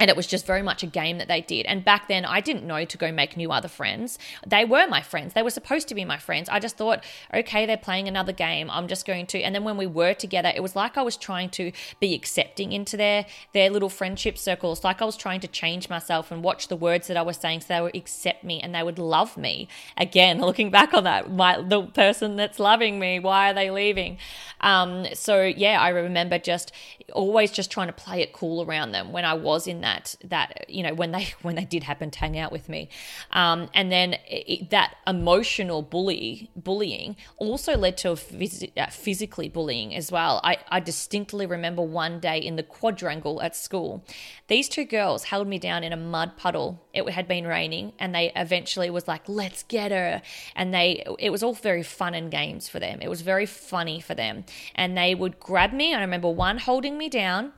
[0.00, 1.66] And it was just very much a game that they did.
[1.66, 4.16] And back then, I didn't know to go make new other friends.
[4.46, 5.34] They were my friends.
[5.34, 6.48] They were supposed to be my friends.
[6.48, 7.02] I just thought,
[7.34, 8.70] okay, they're playing another game.
[8.70, 9.40] I'm just going to.
[9.40, 12.72] And then when we were together, it was like I was trying to be accepting
[12.72, 14.84] into their their little friendship circles.
[14.84, 17.62] Like I was trying to change myself and watch the words that I was saying,
[17.62, 19.66] so they would accept me and they would love me.
[19.96, 24.18] Again, looking back on that, my the person that's loving me, why are they leaving?
[24.60, 26.70] Um, so yeah, I remember just
[27.14, 30.16] always just trying to play it cool around them when I was in that that
[30.24, 32.88] that you know when they when they did happen to hang out with me,
[33.32, 39.94] um, and then it, that emotional bully bullying also led to phys- uh, physically bullying
[39.94, 40.40] as well.
[40.44, 44.04] I, I distinctly remember one day in the quadrangle at school,
[44.48, 46.86] these two girls held me down in a mud puddle.
[46.92, 50.22] It had been raining, and they eventually was like, "Let's get her,"
[50.54, 53.00] and they it was all very fun and games for them.
[53.00, 55.94] It was very funny for them, and they would grab me.
[55.94, 57.52] I remember one holding me down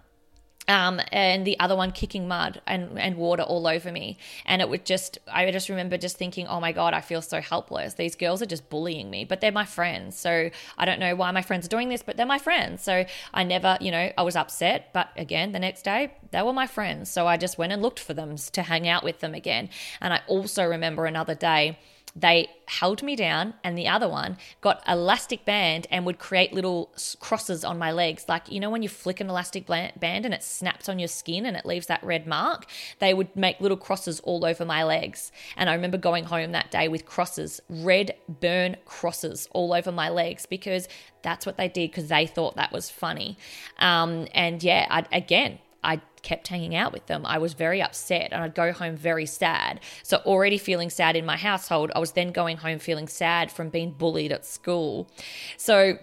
[0.71, 4.17] um, and the other one kicking mud and, and water all over me.
[4.47, 7.41] And it would just, I just remember just thinking, oh my God, I feel so
[7.41, 7.95] helpless.
[7.95, 10.17] These girls are just bullying me, but they're my friends.
[10.17, 12.85] So I don't know why my friends are doing this, but they're my friends.
[12.85, 13.05] So
[13.35, 14.93] I never, you know, I was upset.
[14.93, 17.11] But again, the next day, they were my friends.
[17.11, 19.71] So I just went and looked for them to hang out with them again.
[20.01, 21.81] And I also remember another day
[22.15, 26.91] they held me down and the other one got elastic band and would create little
[27.21, 28.25] crosses on my legs.
[28.29, 31.47] Like you know when you flick an elastic band and it snaps on your skin
[31.47, 32.67] and it leaves that red mark?
[32.99, 35.31] They would make little crosses all over my legs.
[35.57, 40.09] And i remember going home that day with crosses red burn crosses all over my
[40.09, 40.89] legs because
[41.23, 43.37] that's what they did because they thought that was funny.
[43.79, 47.25] Um, and yeah I, again I kept hanging out with them.
[47.27, 49.81] I was very upset and I'd go home very sad.
[50.03, 53.69] So, already feeling sad in my household, I was then going home feeling sad from
[53.69, 55.09] being bullied at school.
[55.57, 55.99] So,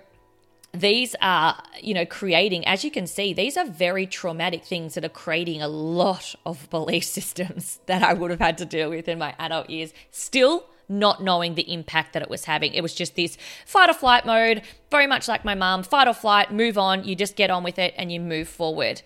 [0.73, 5.06] these are, you know, creating, as you can see, these are very traumatic things that
[5.06, 9.08] are creating a lot of belief systems that I would have had to deal with
[9.08, 9.93] in my adult years.
[10.12, 12.73] Still, not knowing the impact that it was having.
[12.73, 16.13] It was just this fight or flight mode, very much like my mum fight or
[16.13, 19.01] flight, move on, you just get on with it and you move forward.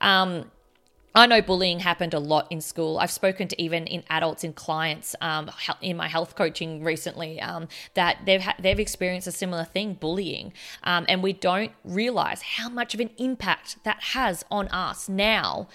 [0.00, 0.50] Um,
[1.16, 2.98] I know bullying happened a lot in school.
[2.98, 5.50] I've spoken to even in adults in clients um,
[5.80, 10.52] in my health coaching recently um, that they've ha- they've experienced a similar thing, bullying,
[10.84, 15.68] um, and we don't realize how much of an impact that has on us now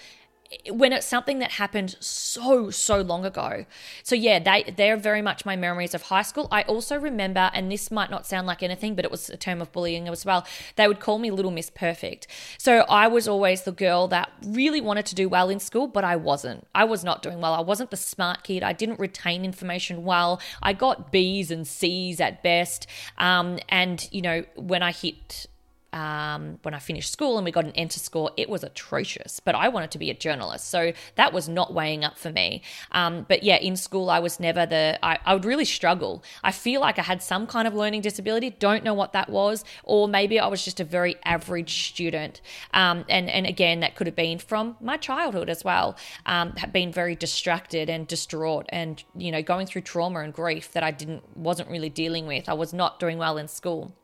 [0.70, 3.64] when it's something that happened so so long ago.
[4.02, 6.48] So yeah they they're very much my memories of high school.
[6.50, 9.60] I also remember and this might not sound like anything but it was a term
[9.60, 12.26] of bullying as well they would call me little miss perfect.
[12.58, 16.04] So i was always the girl that really wanted to do well in school but
[16.04, 16.66] i wasn't.
[16.74, 17.54] I was not doing well.
[17.54, 18.62] I wasn't the smart kid.
[18.62, 20.40] I didn't retain information well.
[20.62, 22.86] I got b's and c's at best.
[23.18, 25.46] Um, and you know when i hit
[25.92, 29.40] um, when I finished school and we got an enter score, it was atrocious.
[29.40, 32.62] But I wanted to be a journalist, so that was not weighing up for me.
[32.92, 36.22] Um, but yeah, in school, I was never the, I, I would really struggle.
[36.42, 39.64] I feel like I had some kind of learning disability, don't know what that was,
[39.84, 42.40] or maybe I was just a very average student.
[42.74, 46.92] Um, and, and again, that could have been from my childhood as well, um, been
[46.92, 51.36] very distracted and distraught and, you know, going through trauma and grief that I didn't,
[51.36, 52.48] wasn't really dealing with.
[52.48, 53.94] I was not doing well in school.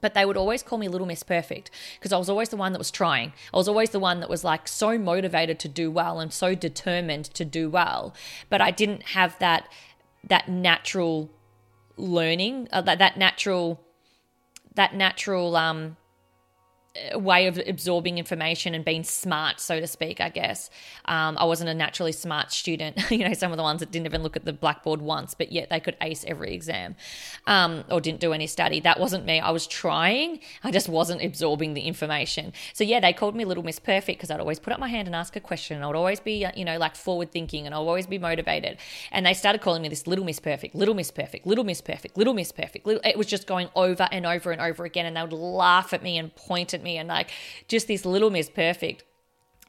[0.00, 2.72] But they would always call me Little Miss Perfect because I was always the one
[2.72, 3.32] that was trying.
[3.52, 6.54] I was always the one that was like so motivated to do well and so
[6.54, 8.14] determined to do well.
[8.50, 9.68] But I didn't have that
[10.22, 11.30] that natural
[11.96, 13.80] learning, uh, that that natural
[14.74, 15.96] that natural um
[17.14, 20.70] way of absorbing information and being smart, so to speak, I guess.
[21.04, 22.98] Um, I wasn't a naturally smart student.
[23.10, 25.52] you know, some of the ones that didn't even look at the blackboard once, but
[25.52, 26.96] yet they could ace every exam
[27.46, 28.80] um, or didn't do any study.
[28.80, 29.40] That wasn't me.
[29.40, 32.52] I was trying, I just wasn't absorbing the information.
[32.72, 35.08] So, yeah, they called me Little Miss Perfect because I'd always put up my hand
[35.08, 35.82] and ask a question.
[35.82, 38.78] I would always be, you know, like forward thinking and I'd always be motivated.
[39.12, 42.16] And they started calling me this Little Miss Perfect, Little Miss Perfect, Little Miss Perfect,
[42.16, 42.86] Little Miss Perfect.
[42.86, 45.06] It was just going over and over and over again.
[45.06, 47.30] And they would laugh at me and point at me and like
[47.68, 49.04] just this little miss perfect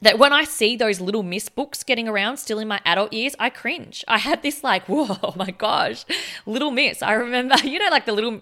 [0.01, 3.35] that when I see those little miss books getting around still in my adult years,
[3.39, 4.05] I cringe.
[4.07, 6.05] I had this like, whoa, oh my gosh,
[6.45, 7.01] little miss.
[7.01, 8.41] I remember, you know, like the little,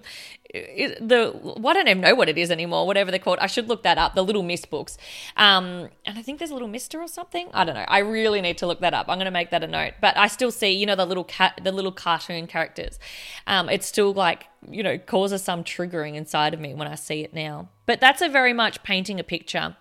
[1.00, 3.40] the, well, I don't even know what it is anymore, whatever they're called.
[3.40, 4.98] I should look that up, the little miss books.
[5.38, 7.50] Um, and I think there's a little mister or something.
[7.54, 7.86] I don't know.
[7.88, 9.08] I really need to look that up.
[9.10, 9.94] I'm going to make that a note.
[10.02, 13.00] But I still see, you know, the little cat, the little cartoon characters.
[13.48, 17.24] Um, it's still like, you know, causes some triggering inside of me when I see
[17.24, 17.70] it now.
[17.86, 19.78] But that's a very much painting a picture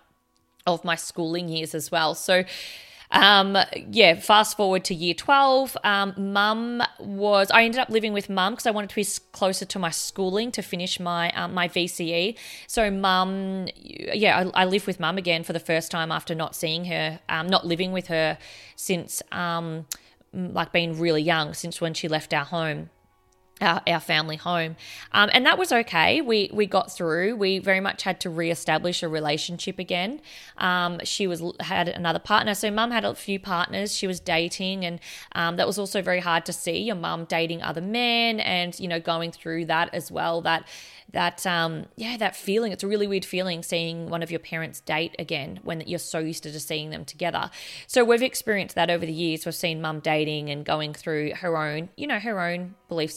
[0.67, 2.15] of my schooling years as well.
[2.15, 2.43] So,
[3.11, 3.57] Um,
[3.91, 5.77] yeah, fast forward to year 12.
[5.83, 9.65] Um, mum was, I ended up living with mum because I wanted to be closer
[9.65, 12.37] to my schooling to finish my um, my VCE.
[12.67, 16.85] So, mum, yeah, I, I with mum again for the first time after not seeing
[16.85, 18.37] her, um, not living with her
[18.75, 19.85] since, um,
[20.33, 22.89] like, being really young, since when she left our home
[23.61, 24.75] our, our family home.
[25.11, 26.21] Um, and that was okay.
[26.21, 27.35] We we got through.
[27.35, 30.21] We very much had to reestablish a relationship again.
[30.57, 32.53] Um, she was had another partner.
[32.55, 34.99] So mum had a few partners she was dating, and
[35.33, 38.87] um, that was also very hard to see your mum dating other men, and you
[38.87, 40.41] know going through that as well.
[40.41, 40.67] That
[41.13, 44.81] that um yeah that feeling it's a really weird feeling seeing one of your parents
[44.81, 47.49] date again when you're so used to just seeing them together
[47.87, 51.57] so we've experienced that over the years we've seen mum dating and going through her
[51.57, 53.11] own you know her own belief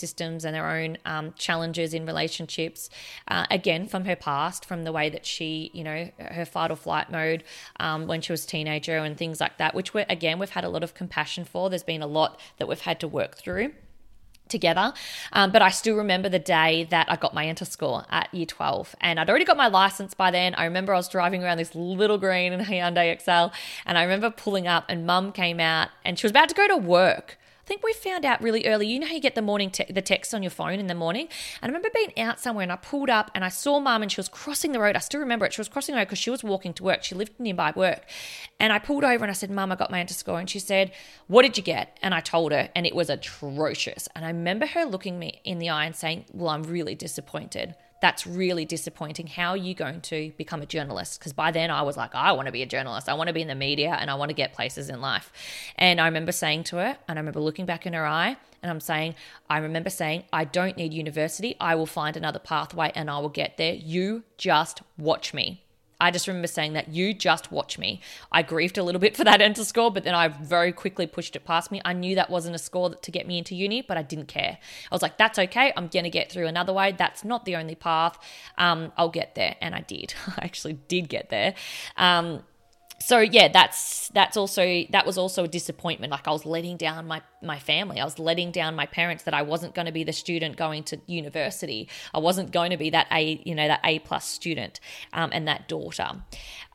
[0.44, 2.90] and her own um, challenges in relationships
[3.28, 6.76] uh, again from her past from the way that she you know her fight or
[6.76, 7.44] flight mode
[7.80, 10.64] um, when she was a teenager and things like that which we're again we've had
[10.64, 13.72] a lot of compassion for there's been a lot that we've had to work through
[14.48, 14.92] together.
[15.32, 18.46] Um, but I still remember the day that I got my enter score at year
[18.46, 18.96] 12.
[19.00, 20.54] And I'd already got my license by then.
[20.54, 23.52] I remember I was driving around this little green Hyundai Excel.
[23.86, 26.66] And I remember pulling up, and mum came out and she was about to go
[26.68, 27.38] to work
[27.68, 28.88] think we found out really early.
[28.88, 30.94] You know how you get the morning te- the text on your phone in the
[30.94, 31.28] morning.
[31.60, 34.10] And I remember being out somewhere and I pulled up and I saw mum and
[34.10, 34.96] she was crossing the road.
[34.96, 35.52] I still remember it.
[35.52, 37.04] She was crossing the road because she was walking to work.
[37.04, 38.04] She lived nearby work.
[38.58, 40.58] And I pulled over and I said, "Mum, I got my enter score." And she
[40.58, 40.92] said,
[41.26, 44.08] "What did you get?" And I told her, and it was atrocious.
[44.16, 47.74] And I remember her looking me in the eye and saying, "Well, I'm really disappointed."
[48.01, 49.26] That's really disappointing.
[49.26, 51.18] How are you going to become a journalist?
[51.18, 53.09] Because by then I was like, I want to be a journalist.
[53.09, 55.32] I want to be in the media and I want to get places in life.
[55.76, 58.70] And I remember saying to her, and I remember looking back in her eye, and
[58.70, 59.14] I'm saying,
[59.49, 61.57] I remember saying, I don't need university.
[61.61, 63.74] I will find another pathway and I will get there.
[63.74, 65.62] You just watch me.
[66.01, 68.01] I just remember saying that you just watch me.
[68.30, 71.34] I grieved a little bit for that enter score, but then I very quickly pushed
[71.34, 71.80] it past me.
[71.84, 74.59] I knew that wasn't a score to get me into uni, but I didn't care.
[74.90, 75.72] I was like, that's okay.
[75.76, 76.92] I'm going to get through another way.
[76.92, 78.18] That's not the only path.
[78.57, 79.57] Um, I'll get there.
[79.61, 80.14] And I did.
[80.28, 81.55] I actually did get there.
[81.96, 82.42] Um,
[83.01, 86.11] so yeah that's that's also that was also a disappointment.
[86.11, 88.01] Like i was letting down my my family.
[88.01, 90.82] I was letting down my parents that i wasn't going to be the student going
[90.84, 91.88] to university.
[92.12, 94.80] I wasn't going to be that a you know that a plus student
[95.12, 96.09] um, and that daughter.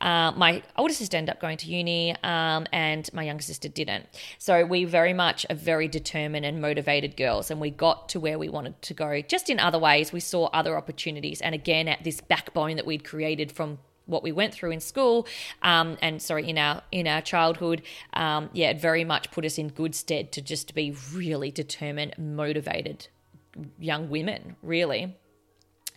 [0.00, 4.06] Uh, my older sister ended up going to uni um, and my younger sister didn't.
[4.38, 8.38] So we very much are very determined and motivated girls and we got to where
[8.38, 9.20] we wanted to go.
[9.22, 13.04] Just in other ways we saw other opportunities and again at this backbone that we'd
[13.04, 15.26] created from what we went through in school
[15.62, 17.82] um, and sorry in our in our childhood
[18.12, 22.14] um, yeah it very much put us in good stead to just be really determined
[22.18, 23.08] motivated
[23.78, 25.16] young women really.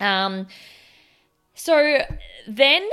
[0.00, 0.46] Um,
[1.58, 1.98] so
[2.46, 2.88] then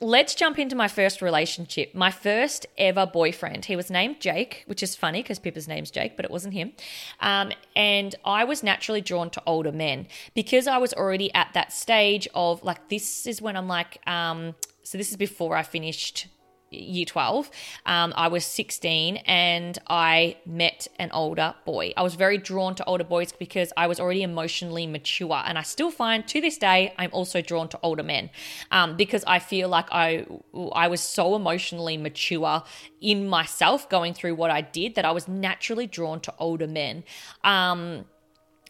[0.00, 1.94] let's jump into my first relationship.
[1.94, 3.66] My first ever boyfriend.
[3.66, 6.72] He was named Jake, which is funny because Pippa's name's Jake, but it wasn't him.
[7.20, 11.72] Um, and I was naturally drawn to older men because I was already at that
[11.72, 16.28] stage of like, this is when I'm like, um, so this is before I finished
[16.70, 17.50] year 12.
[17.86, 21.92] Um, I was 16 and I met an older boy.
[21.96, 25.42] I was very drawn to older boys because I was already emotionally mature.
[25.44, 28.30] And I still find to this day, I'm also drawn to older men
[28.70, 30.26] um, because I feel like I,
[30.72, 32.62] I was so emotionally mature
[33.00, 37.04] in myself going through what I did that I was naturally drawn to older men.
[37.44, 38.06] Um,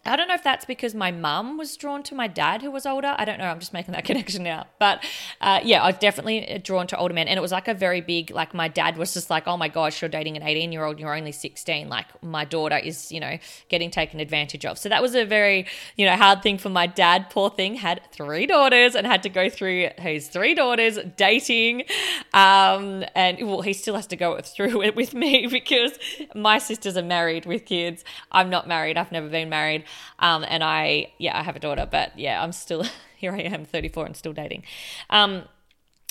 [0.06, 2.86] I don't know if that's because my mum was drawn to my dad who was
[2.86, 3.14] older.
[3.18, 3.46] I don't know.
[3.46, 4.66] I'm just making that connection now.
[4.78, 5.04] But
[5.40, 7.28] uh, yeah, I was definitely drawn to older men.
[7.28, 9.68] And it was like a very big, like my dad was just like, oh my
[9.68, 11.88] gosh, you're dating an 18 year old, you're only 16.
[11.88, 13.38] Like my daughter is, you know,
[13.68, 14.78] getting taken advantage of.
[14.78, 17.30] So that was a very, you know, hard thing for my dad.
[17.30, 21.84] Poor thing had three daughters and had to go through his three daughters dating.
[22.32, 25.98] Um, and well, he still has to go through it with me because
[26.34, 28.04] my sisters are married with kids.
[28.30, 28.96] I'm not married.
[28.96, 29.84] I've never been married.
[30.18, 32.84] Um, and I, yeah, I have a daughter, but yeah, I'm still,
[33.16, 34.64] here I am, 34 and still dating.
[35.10, 35.44] Um,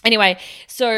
[0.05, 0.37] Anyway,
[0.67, 0.91] so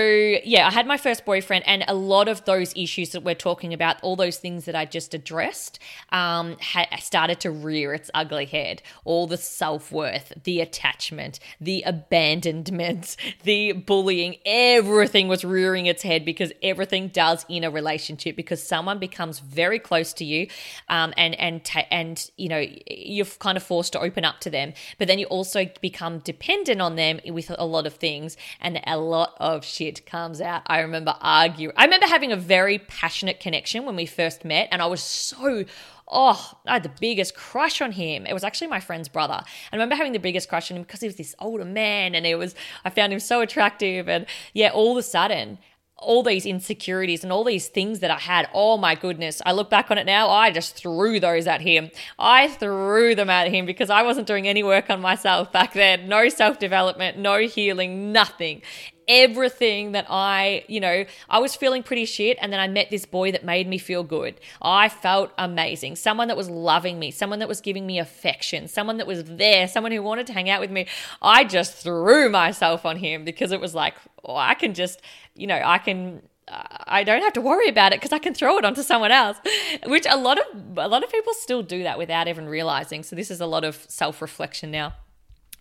[0.44, 3.74] yeah, I had my first boyfriend, and a lot of those issues that we're talking
[3.74, 5.80] about, all those things that I just addressed,
[6.12, 8.82] um, ha- started to rear its ugly head.
[9.06, 16.26] All the self worth, the attachment, the abandonment, the bullying, everything was rearing its head
[16.26, 18.36] because everything does in a relationship.
[18.36, 20.48] Because someone becomes very close to you,
[20.90, 24.50] um, and and ta- and you know you're kind of forced to open up to
[24.50, 28.82] them, but then you also become dependent on them with a lot of things and
[28.98, 30.64] a lot of shit comes out.
[30.68, 31.74] I remember arguing.
[31.78, 35.66] I remember having a very passionate connection when we first met, and I was so
[36.10, 38.26] oh, I had the biggest crush on him.
[38.26, 39.44] It was actually my friend's brother.
[39.72, 42.26] I remember having the biggest crush on him because he was this older man and
[42.26, 45.58] it was I found him so attractive and yeah, all of a sudden
[46.00, 48.48] all these insecurities and all these things that I had.
[48.54, 49.42] Oh my goodness.
[49.46, 51.90] I look back on it now, I just threw those at him.
[52.20, 56.08] I threw them at him because I wasn't doing any work on myself back then.
[56.08, 58.62] No self development, no healing, nothing
[59.08, 62.38] everything that I, you know, I was feeling pretty shit.
[62.42, 64.40] And then I met this boy that made me feel good.
[64.62, 65.96] I felt amazing.
[65.96, 69.68] Someone that was loving me, someone that was giving me affection, someone that was there,
[69.68, 70.88] someone who wanted to hang out with me.
[71.22, 73.96] I just threw myself on him because it was like,
[74.26, 75.02] oh, I can just,
[75.38, 76.22] you know, I can.
[76.50, 79.36] I don't have to worry about it because I can throw it onto someone else,
[79.86, 83.04] which a lot of a lot of people still do that without even realizing.
[83.04, 84.94] So this is a lot of self reflection now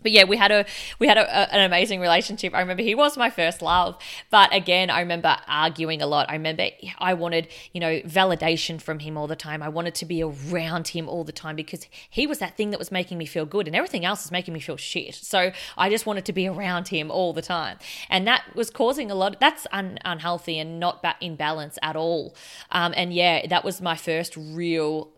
[0.07, 0.65] but yeah, we had a
[1.01, 2.55] we had a, a, an amazing relationship.
[2.55, 3.99] I remember he was my first love,
[4.31, 6.31] but again, I remember arguing a lot.
[6.31, 9.65] I remember I wanted you know validation from him all the time.
[9.65, 12.79] I wanted to be around him all the time because he was that thing that
[12.79, 15.17] was making me feel good, and everything else is making me feel shit.
[15.17, 17.79] So I just wanted to be around him all the time,
[18.09, 19.41] and that was causing a lot.
[19.41, 22.37] That's un, unhealthy and not in balance at all.
[22.71, 25.11] Um, and yeah, that was my first real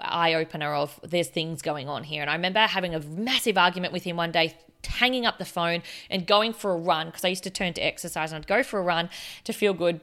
[0.00, 2.22] eye opener of there's things going on here.
[2.22, 4.54] And I remember having a massive argument with him one day,
[4.86, 7.80] hanging up the phone and going for a run because I used to turn to
[7.80, 9.08] exercise and I'd go for a run
[9.44, 10.00] to feel good.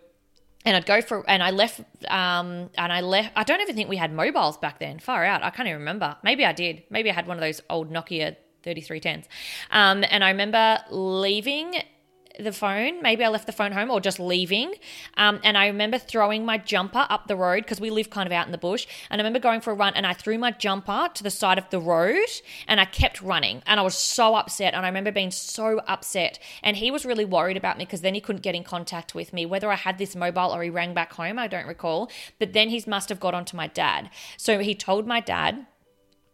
[0.63, 3.31] And I'd go for, and I left, um, and I left.
[3.35, 4.99] I don't even think we had mobiles back then.
[4.99, 5.41] Far out.
[5.41, 6.15] I can't even remember.
[6.23, 6.83] Maybe I did.
[6.91, 9.25] Maybe I had one of those old Nokia 3310s.
[9.71, 11.81] Um, and I remember leaving
[12.41, 13.01] the phone.
[13.01, 14.73] Maybe I left the phone home or just leaving.
[15.17, 18.33] Um, and I remember throwing my jumper up the road because we live kind of
[18.33, 18.87] out in the bush.
[19.09, 21.57] And I remember going for a run and I threw my jumper to the side
[21.57, 22.27] of the road
[22.67, 23.61] and I kept running.
[23.65, 24.73] And I was so upset.
[24.73, 26.39] And I remember being so upset.
[26.63, 29.33] And he was really worried about me because then he couldn't get in contact with
[29.33, 29.45] me.
[29.45, 32.09] Whether I had this mobile or he rang back home, I don't recall.
[32.39, 34.09] But then he must have got onto my dad.
[34.37, 35.65] So he told my dad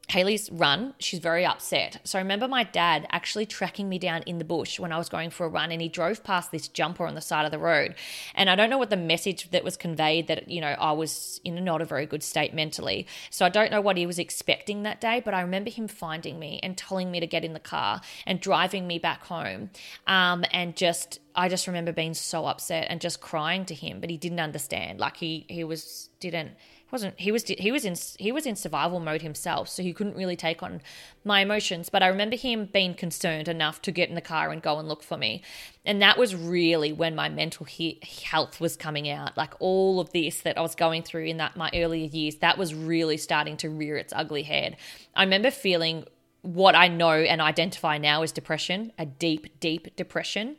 [0.09, 1.99] Hayley's run, she's very upset.
[2.05, 5.09] So I remember my dad actually tracking me down in the bush when I was
[5.09, 7.59] going for a run and he drove past this jumper on the side of the
[7.59, 7.93] road.
[8.33, 11.41] And I don't know what the message that was conveyed that, you know, I was
[11.43, 13.05] in not a very good state mentally.
[13.29, 16.39] So I don't know what he was expecting that day, but I remember him finding
[16.39, 19.71] me and telling me to get in the car and driving me back home.
[20.05, 24.09] Um, and just, I just remember being so upset and just crying to him, but
[24.09, 24.99] he didn't understand.
[24.99, 26.51] Like he, he was, didn't,
[26.91, 30.15] wasn't he was he was in he was in survival mode himself so he couldn't
[30.15, 30.81] really take on
[31.23, 34.61] my emotions but i remember him being concerned enough to get in the car and
[34.61, 35.41] go and look for me.
[35.85, 40.11] And that was really when my mental he- health was coming out like all of
[40.11, 43.57] this that i was going through in that my earlier years that was really starting
[43.57, 44.77] to rear its ugly head.
[45.15, 46.05] I remember feeling
[46.47, 50.55] what I know and identify now is depression, a deep, deep depression.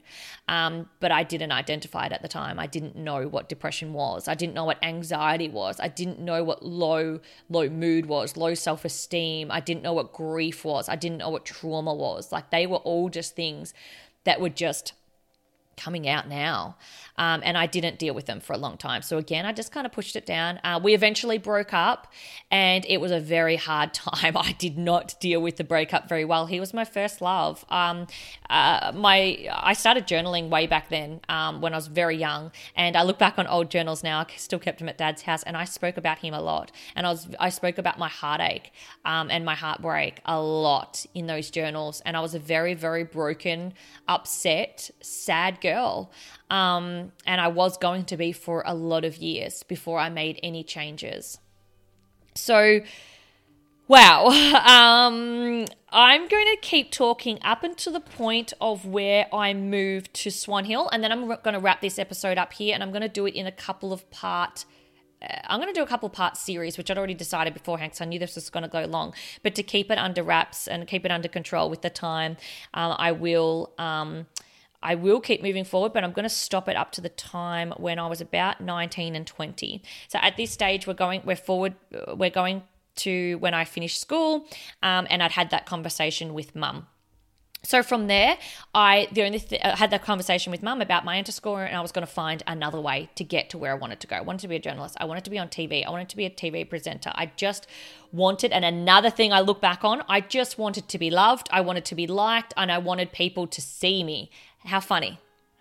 [0.46, 2.58] Um, but I didn't identify it at the time.
[2.58, 4.28] I didn't know what depression was.
[4.28, 5.80] I didn't know what anxiety was.
[5.80, 9.50] I didn't know what low, low mood was, low self esteem.
[9.50, 10.90] I didn't know what grief was.
[10.90, 12.32] I didn't know what trauma was.
[12.32, 13.72] Like they were all just things
[14.24, 14.92] that were just
[15.78, 16.76] coming out now.
[17.18, 19.02] Um, and I didn't deal with them for a long time.
[19.02, 20.60] So again, I just kind of pushed it down.
[20.64, 22.12] Uh, we eventually broke up,
[22.50, 24.36] and it was a very hard time.
[24.36, 26.46] I did not deal with the breakup very well.
[26.46, 27.64] He was my first love.
[27.68, 28.06] Um,
[28.48, 32.96] uh, my I started journaling way back then um, when I was very young, and
[32.96, 34.20] I look back on old journals now.
[34.20, 36.70] I still kept him at Dad's house, and I spoke about him a lot.
[36.94, 38.72] And I was I spoke about my heartache
[39.04, 42.00] um, and my heartbreak a lot in those journals.
[42.06, 43.74] And I was a very very broken,
[44.06, 46.12] upset, sad girl.
[46.50, 50.40] Um, and I was going to be for a lot of years before I made
[50.42, 51.38] any changes.
[52.34, 52.80] So,
[53.86, 54.28] wow.
[54.68, 60.30] Um, I'm going to keep talking up until the point of where I moved to
[60.30, 63.02] Swan Hill, and then I'm going to wrap this episode up here, and I'm going
[63.02, 64.66] to do it in a couple of part.
[65.22, 68.02] Uh, I'm going to do a couple part series, which I'd already decided beforehand because
[68.02, 69.14] I knew this was going to go long.
[69.42, 72.36] But to keep it under wraps and keep it under control with the time,
[72.74, 73.72] um, I will.
[73.78, 74.26] Um,
[74.82, 77.72] I will keep moving forward, but I'm going to stop it up to the time
[77.76, 79.82] when I was about 19 and 20.
[80.08, 81.74] So at this stage, we're going, we're forward,
[82.14, 82.62] we're going
[82.96, 84.46] to when I finished school,
[84.82, 86.86] um, and I'd had that conversation with mum.
[87.64, 88.38] So from there,
[88.72, 91.80] I the only th- uh, had that conversation with mum about my interscore, and I
[91.80, 94.14] was going to find another way to get to where I wanted to go.
[94.14, 94.96] I wanted to be a journalist.
[95.00, 95.84] I wanted to be on TV.
[95.84, 97.10] I wanted to be a TV presenter.
[97.16, 97.66] I just
[98.12, 101.48] wanted, and another thing I look back on, I just wanted to be loved.
[101.50, 104.30] I wanted to be liked, and I wanted people to see me
[104.68, 105.18] how funny.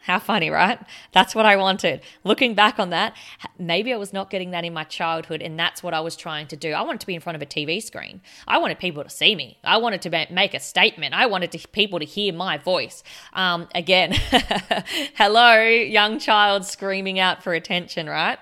[0.08, 0.80] How funny, right?
[1.12, 2.00] That's what I wanted.
[2.24, 3.14] Looking back on that,
[3.60, 6.48] maybe I was not getting that in my childhood, and that's what I was trying
[6.48, 6.72] to do.
[6.72, 8.22] I wanted to be in front of a TV screen.
[8.48, 9.58] I wanted people to see me.
[9.66, 11.14] I wanted to make a statement.
[11.14, 13.04] I wanted to, people to hear my voice.
[13.34, 14.14] Um, again,
[15.16, 18.40] hello, young child screaming out for attention, right?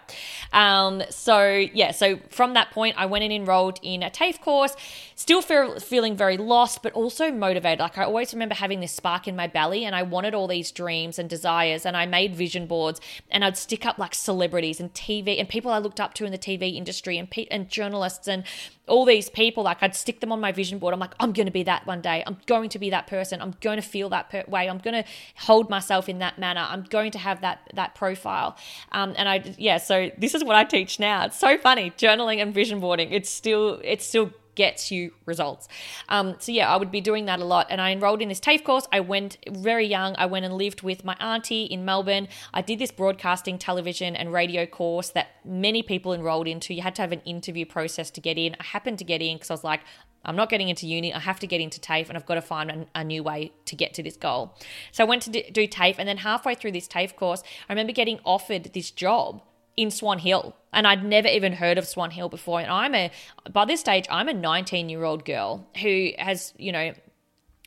[0.54, 4.76] Um, so, yeah, so from that point, I went and enrolled in a TAFE course,
[5.16, 7.80] still feel, feeling very lost, but also motivated.
[7.80, 10.72] Like I always remember having this spark in my belly, and I wanted all these
[10.72, 13.00] dreams and desires desires and I made vision boards
[13.32, 16.32] and I'd stick up like celebrities and TV and people I looked up to in
[16.32, 18.44] the TV industry and and journalists and
[18.88, 20.94] all these people like I'd stick them on my vision board.
[20.94, 22.24] I'm like I'm going to be that one day.
[22.26, 23.42] I'm going to be that person.
[23.42, 24.70] I'm going to feel that per- way.
[24.70, 26.66] I'm going to hold myself in that manner.
[26.68, 28.58] I'm going to have that that profile.
[28.92, 31.26] Um, and I yeah, so this is what I teach now.
[31.26, 33.12] It's so funny journaling and vision boarding.
[33.12, 35.68] It's still it's still gets you results.
[36.10, 37.68] Um, so yeah, I would be doing that a lot.
[37.70, 38.88] And I enrolled in this TAFE course.
[38.92, 40.16] I went very young.
[40.18, 42.28] I went and lived with my auntie in Melbourne.
[42.54, 46.74] I did this broadcasting, television, and radio course that many people enrolled into.
[46.74, 48.56] You had to have an interview process to get in.
[48.60, 49.82] I happened to get in because I was like,
[50.26, 51.14] I'm not getting into uni.
[51.14, 53.52] I have to get into TAFE and I've got to find a, a new way
[53.66, 54.58] to get to this goal.
[54.92, 55.96] So I went to do TAFE.
[56.00, 59.44] And then halfway through this TAFE course, I remember getting offered this job
[59.78, 60.56] in Swan Hill.
[60.74, 62.60] And I'd never even heard of Swan Hill before.
[62.60, 63.12] And I'm a,
[63.52, 66.94] by this stage, I'm a 19 year old girl who has, you know,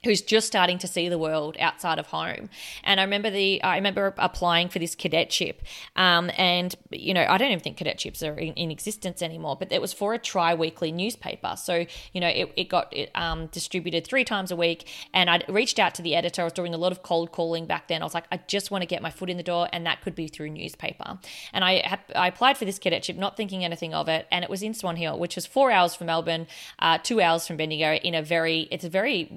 [0.05, 2.49] who's just starting to see the world outside of home.
[2.84, 5.62] And I remember the I remember applying for this cadetship,
[5.96, 9.57] um, and you know I don't even think cadetships are in, in, existence anymore.
[9.59, 13.46] But it was for a tri-weekly newspaper, so you know it, it got it, um,
[13.46, 14.88] distributed three times a week.
[15.12, 16.42] And I reached out to the editor.
[16.42, 18.03] I was doing a lot of cold calling back then.
[18.03, 20.03] I was like, I just want to get my foot in the door, and that
[20.03, 21.18] could be through newspaper.
[21.53, 24.62] And I I applied for this cadetship, not thinking anything of it, and it was
[24.62, 26.46] in Swan Hill, which was four hours from Melbourne,
[26.78, 29.30] uh, two hours from Bendigo, in a very it's a very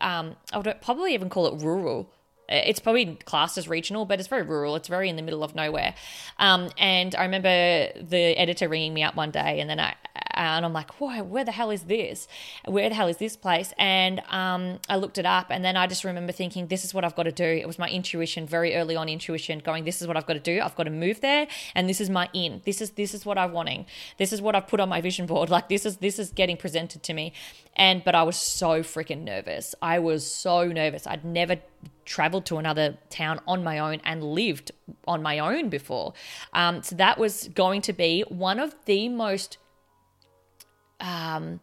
[0.00, 2.10] um, I would probably even call it rural.
[2.48, 4.74] It's probably classed as regional, but it's very rural.
[4.74, 5.94] It's very in the middle of nowhere.
[6.38, 9.94] Um, and I remember the editor ringing me up one day, and then I
[10.34, 12.28] and I'm like, whoa, where the hell is this?
[12.66, 13.72] Where the hell is this place?
[13.78, 17.04] And um, I looked it up, and then I just remember thinking, this is what
[17.04, 17.44] I've got to do.
[17.44, 20.40] It was my intuition, very early on intuition, going, this is what I've got to
[20.40, 20.60] do.
[20.60, 22.62] I've got to move there, and this is my in.
[22.64, 23.86] This is this is what I'm wanting.
[24.18, 25.50] This is what I've put on my vision board.
[25.60, 27.32] Like this is this is getting presented to me,
[27.74, 29.74] and but I was so freaking nervous.
[29.82, 31.06] I was so nervous.
[31.06, 31.56] I'd never
[32.04, 34.72] traveled to another town on my own and lived
[35.06, 36.12] on my own before.
[36.52, 39.58] Um, so that was going to be one of the most
[41.00, 41.60] um,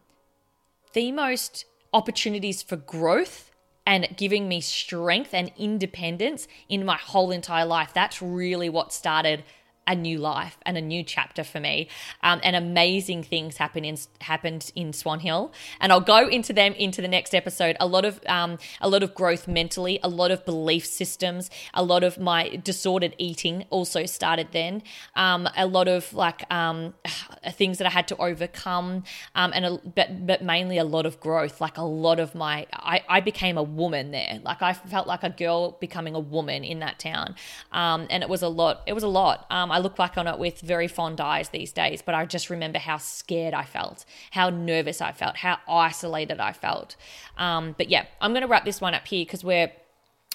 [0.92, 3.50] the most opportunities for growth
[3.86, 7.92] and giving me strength and independence in my whole entire life.
[7.94, 9.44] That's really what started
[9.88, 11.88] a new life and a new chapter for me.
[12.22, 16.74] Um, and amazing things happen in, happened in Swan Hill, and I'll go into them
[16.74, 17.76] into the next episode.
[17.80, 21.82] A lot of um, a lot of growth mentally, a lot of belief systems, a
[21.82, 24.82] lot of my disordered eating also started then.
[25.16, 26.94] Um, a lot of like um,
[27.52, 31.18] things that I had to overcome, um, and a, but but mainly a lot of
[31.18, 31.60] growth.
[31.60, 34.38] Like a lot of my, I, I became a woman there.
[34.44, 37.34] Like I felt like a girl becoming a woman in that town,
[37.72, 38.82] um, and it was a lot.
[38.86, 39.46] It was a lot.
[39.50, 42.50] Um, I look back on it with very fond eyes these days, but I just
[42.50, 46.96] remember how scared I felt, how nervous I felt, how isolated I felt.
[47.36, 49.70] Um, but yeah, I'm going to wrap this one up here because we're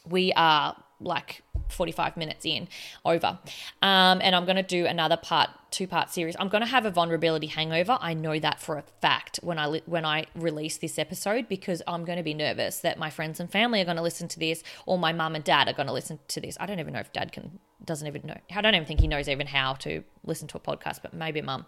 [0.08, 2.68] we are like 45 minutes in
[3.06, 3.40] over.
[3.82, 6.36] Um, and i'm going to do another part two part series.
[6.40, 7.98] I'm going to have a vulnerability hangover.
[8.00, 12.06] I know that for a fact when i when i release this episode because i'm
[12.06, 14.64] going to be nervous that my friends and family are going to listen to this
[14.86, 16.56] or my mum and dad are going to listen to this.
[16.60, 19.10] I don't even know if dad can doesn't even know i don't even think he
[19.10, 21.66] knows even how to listen to a podcast but maybe mum.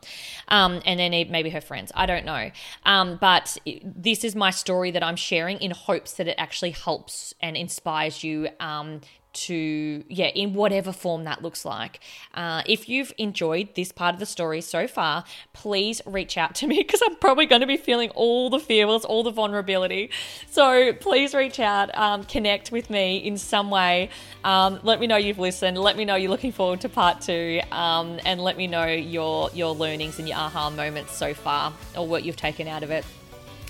[0.48, 1.92] Um, and then maybe her friends.
[1.94, 2.52] I don't know.
[2.86, 7.34] Um, but this is my story that i'm sharing in hopes that it actually helps
[7.42, 9.02] and inspires you um,
[9.36, 12.00] to, yeah, in whatever form that looks like.
[12.34, 15.24] Uh, if you've enjoyed this part of the story so far,
[15.54, 19.06] please reach out to me because I'm probably going to be feeling all the feels,
[19.06, 20.10] all the vulnerability.
[20.50, 24.10] So please reach out, um, connect with me in some way.
[24.44, 25.78] Um, let me know you've listened.
[25.78, 29.50] Let me know you're looking forward to part two, um, and let me know your
[29.54, 33.06] your learnings and your aha moments so far, or what you've taken out of it.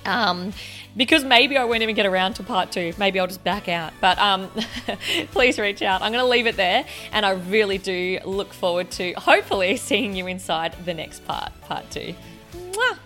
[0.06, 0.54] Um,
[0.96, 2.94] because maybe I won't even get around to part two.
[2.98, 3.94] Maybe I'll just back out.
[4.00, 4.50] But um,
[5.32, 6.02] please reach out.
[6.02, 6.86] I'm going to leave it there.
[7.12, 11.90] And I really do look forward to hopefully seeing you inside the next part, part
[11.92, 12.14] two.
[12.54, 12.98] Mwah!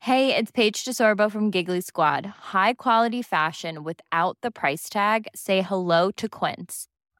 [0.00, 2.26] Hey, it's Paige DeSorbo from Giggly Squad.
[2.26, 5.28] High quality fashion without the price tag?
[5.32, 6.88] Say hello to Quince.